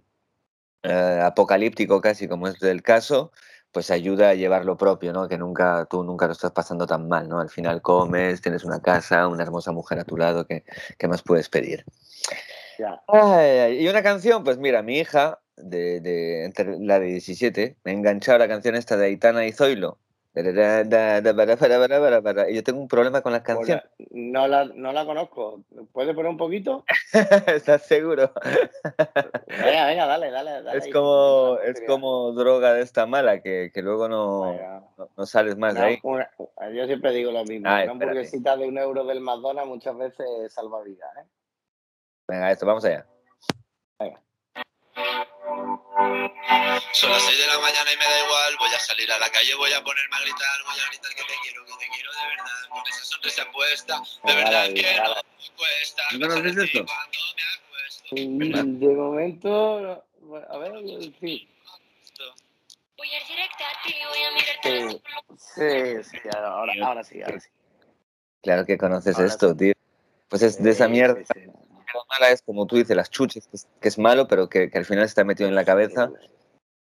[0.84, 3.32] eh, apocalíptico casi como es el caso,
[3.72, 5.28] pues ayuda a llevar lo propio, ¿no?
[5.28, 7.40] Que nunca, tú nunca lo estás pasando tan mal, ¿no?
[7.40, 10.64] Al final comes, tienes una casa, una hermosa mujer a tu lado, ¿qué,
[10.98, 11.86] qué más puedes pedir?
[13.08, 17.92] Ay, y una canción, pues mira, mi hija, de, de- entre la de 17, me
[17.92, 19.98] ha enganchado la canción esta de Aitana y Zoilo.
[20.36, 20.44] Y
[22.56, 23.84] yo tengo un problema con las Pues canciones.
[24.12, 25.64] no, la, no la conozco.
[25.92, 26.86] ¿Puedes poner un poquito?
[27.48, 28.32] ¿Estás seguro?
[29.48, 30.62] Venga, venga, dale, dale.
[30.62, 31.88] dale Es como, Venga, es venga.
[31.88, 34.84] como droga de esta mala que, que luego no, Venga.
[34.98, 36.00] no, no sales más de Una- ahí.
[36.04, 36.30] una-
[36.74, 37.68] yo siempre digo lo mismo.
[37.70, 41.10] Ah, una hamburguesita de un euro del McDonald's muchas veces salva vidas.
[41.18, 41.26] ¿eh?
[42.28, 43.06] Venga, esto, vamos allá.
[46.93, 48.56] Son las 6 de la mañana y me da igual.
[48.60, 50.64] Voy a salir a la calle, voy a ponerme a gritar.
[50.66, 52.70] Voy a gritar que te quiero, que te quiero de verdad.
[52.70, 54.02] Con esa sonrisa puesta.
[54.24, 56.04] De verdad que no me cuesta.
[56.18, 56.86] ¿No conoces esto?
[58.12, 60.04] De momento,
[60.50, 60.72] a ver,
[61.20, 61.47] sí.
[62.97, 65.02] Voy a ir directa a ti, voy a mirarte
[65.38, 67.50] Sí, sí, sí, ahora, ahora sí, ahora sí.
[68.41, 69.58] Claro que conoces Ahora esto, sí.
[69.58, 69.74] tío.
[70.28, 71.22] Pues es de esa Sí, mierda.
[71.34, 71.41] sí,
[71.92, 71.98] sí.
[71.98, 74.70] Lo mala es, como tú dices, las chuches, que es, que es malo, pero que,
[74.70, 76.12] que al final está metido en la cabeza.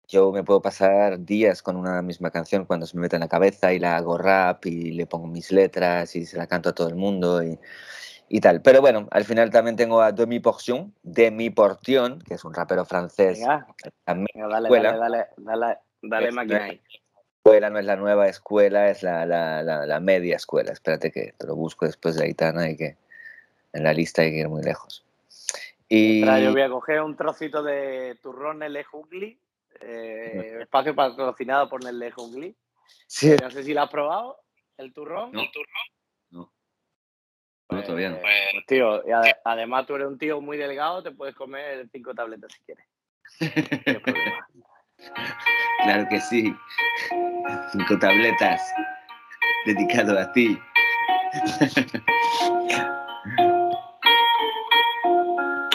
[0.08, 3.30] Yo me puedo pasar días con una misma canción cuando se me mete en la
[3.30, 6.74] cabeza y la hago rap y le pongo mis letras y se la canto a
[6.76, 7.58] todo el mundo y,
[8.28, 8.62] y tal.
[8.62, 12.86] Pero bueno, al final también tengo a Demi Portion, Demi Portion, que es un rapero
[12.86, 13.39] francés.
[13.39, 13.66] Venga,
[14.08, 14.98] venga, dale, escuela.
[14.98, 16.66] dale, dale, dale, dale Es nueva.
[16.66, 16.82] ahí.
[17.38, 20.74] escuela, no es la nueva escuela, es la, la, la, la media escuela.
[20.74, 22.98] Espérate que te lo busco después de Aitana y que
[23.74, 25.04] en la lista hay que ir muy lejos.
[25.90, 29.38] Y yo voy a coger un trocito de turrón Nele Jungli,
[29.82, 32.56] eh, espacio patrocinado por Nele Jungli.
[33.08, 34.40] sí, No sé si lo has probado,
[34.78, 35.32] el turrón.
[35.32, 35.44] No.
[35.52, 35.68] Turrón.
[36.32, 36.52] No.
[37.68, 38.20] Pues, No, todavía no.
[38.20, 39.12] pues, tío, y
[39.44, 42.86] además tú eres un tío muy delgado, te puedes comer cinco tabletas si quieres.
[43.40, 43.48] No
[43.86, 44.48] hay problema.
[45.84, 46.56] claro que sí.
[47.72, 48.62] Cinco tabletas
[49.66, 50.58] dedicado a ti.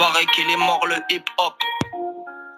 [0.08, 1.54] Pareil qu'il est mort le hip-hop.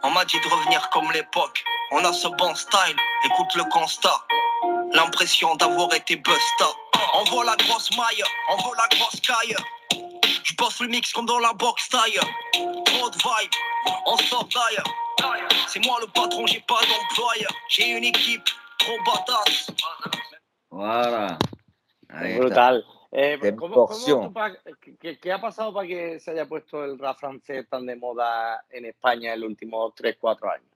[0.05, 1.65] On m'a dit de revenir comme l'époque.
[1.91, 4.25] On a ce bon style, écoute le constat.
[4.93, 6.67] L'impression d'avoir été busta.
[7.15, 9.57] On voit la grosse maille, on voit la grosse caille.
[10.45, 12.21] Je bosse le mix comme dans la box taille.
[12.85, 13.51] Trop de vibe,
[14.07, 14.87] on sort d'ailleurs.
[15.67, 17.51] C'est moi le patron, j'ai pas d'employeur.
[17.69, 18.49] J'ai une équipe
[18.79, 19.71] trop badass.
[20.71, 21.39] Está.
[22.39, 22.85] Brutal.
[23.13, 23.75] Eh, ¿cómo-
[25.01, 28.65] qué, qué ha pasado para que se haya puesto el rap francés tan de moda
[28.71, 30.67] en España en los últimos 3-4 años?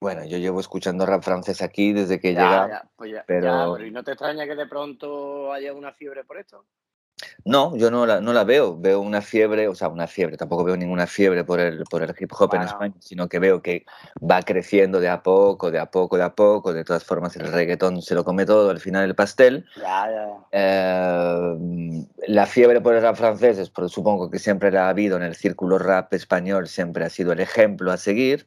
[0.00, 2.68] Bueno, yo llevo escuchando rap francés aquí desde que Ya, llega.
[2.68, 6.24] ya, pues ya, pero- pero ¿y no te extraña que de pronto haya una fiebre
[6.24, 6.64] por esto?
[7.46, 8.76] No, yo no la, no la veo.
[8.78, 10.36] Veo una fiebre, o sea, una fiebre.
[10.36, 12.62] Tampoco veo ninguna fiebre por el, por el hip hop en.
[12.62, 13.86] España, sino que veo que
[14.18, 16.74] va creciendo de a poco, de a poco, de a poco.
[16.74, 19.64] De todas formas, el reggaetón se lo come todo al final el pastel.
[19.76, 20.08] Ya.
[20.52, 25.22] Eh, la fiebre por el rap francés, es supongo que siempre la ha habido en
[25.22, 28.46] el círculo rap español, siempre ha sido el ejemplo a seguir.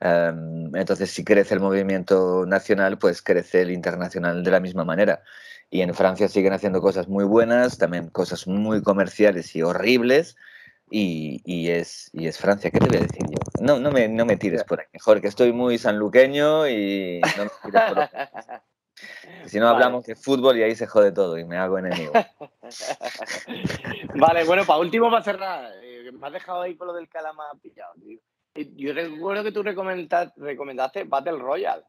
[0.00, 0.32] Eh,
[0.74, 5.22] entonces, si crece el movimiento nacional, pues crece el internacional de la misma manera.
[5.70, 10.36] Y en Francia siguen haciendo cosas muy buenas, también cosas muy comerciales y horribles.
[10.88, 13.38] Y, y es, y es Francia, ¿qué te voy a decir yo?
[13.60, 17.44] No, no, me, no me tires por ahí, mejor que estoy muy sanluqueño y no
[17.44, 18.08] me tires por ahí.
[19.46, 19.74] Si no Vale.
[19.74, 22.12] hablamos de fútbol y ahí se jode todo y me hago enemigo.
[24.14, 27.58] vale, bueno, para último, para cerrar, eh, me has dejado ahí con lo del calamar
[27.60, 28.18] pillado, tío.
[28.54, 31.84] Eh, Yo recuerdo que tú recomenda- recomendaste Battle Royale.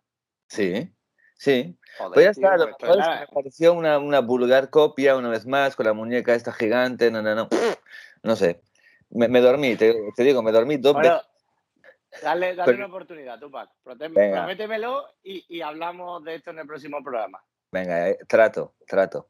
[0.50, 0.90] Sí,
[1.38, 1.78] sí.
[1.98, 5.46] Joder, Pues ya tío, está, lo pues me pareció una, una vulgar copia una vez
[5.48, 7.48] más con la muñeca esta gigante, no, no, no.
[8.24, 8.62] No sé.
[9.10, 12.24] Me, me dormí, te, te digo, me dormí dos Bueno, veces.
[12.24, 13.70] Dale, dale Pero- una oportunidad, Tupac.
[13.84, 17.42] Prométemelo y, y hablamos de esto en el próximo programa.
[17.72, 19.30] Venga, eh, trato, trato.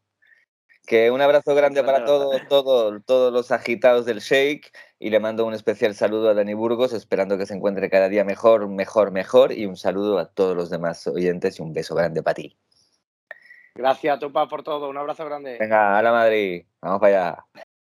[0.87, 5.45] Que un abrazo grande para todos, todos, todos los agitados del Shake y le mando
[5.45, 9.51] un especial saludo a Dani Burgos, esperando que se encuentre cada día mejor, mejor, mejor
[9.51, 12.57] y un saludo a todos los demás oyentes y un beso grande para ti.
[13.75, 14.89] Gracias, Tupac, por todo.
[14.89, 15.57] Un abrazo grande.
[15.59, 17.65] Venga, a la Madrid, vamos para allá.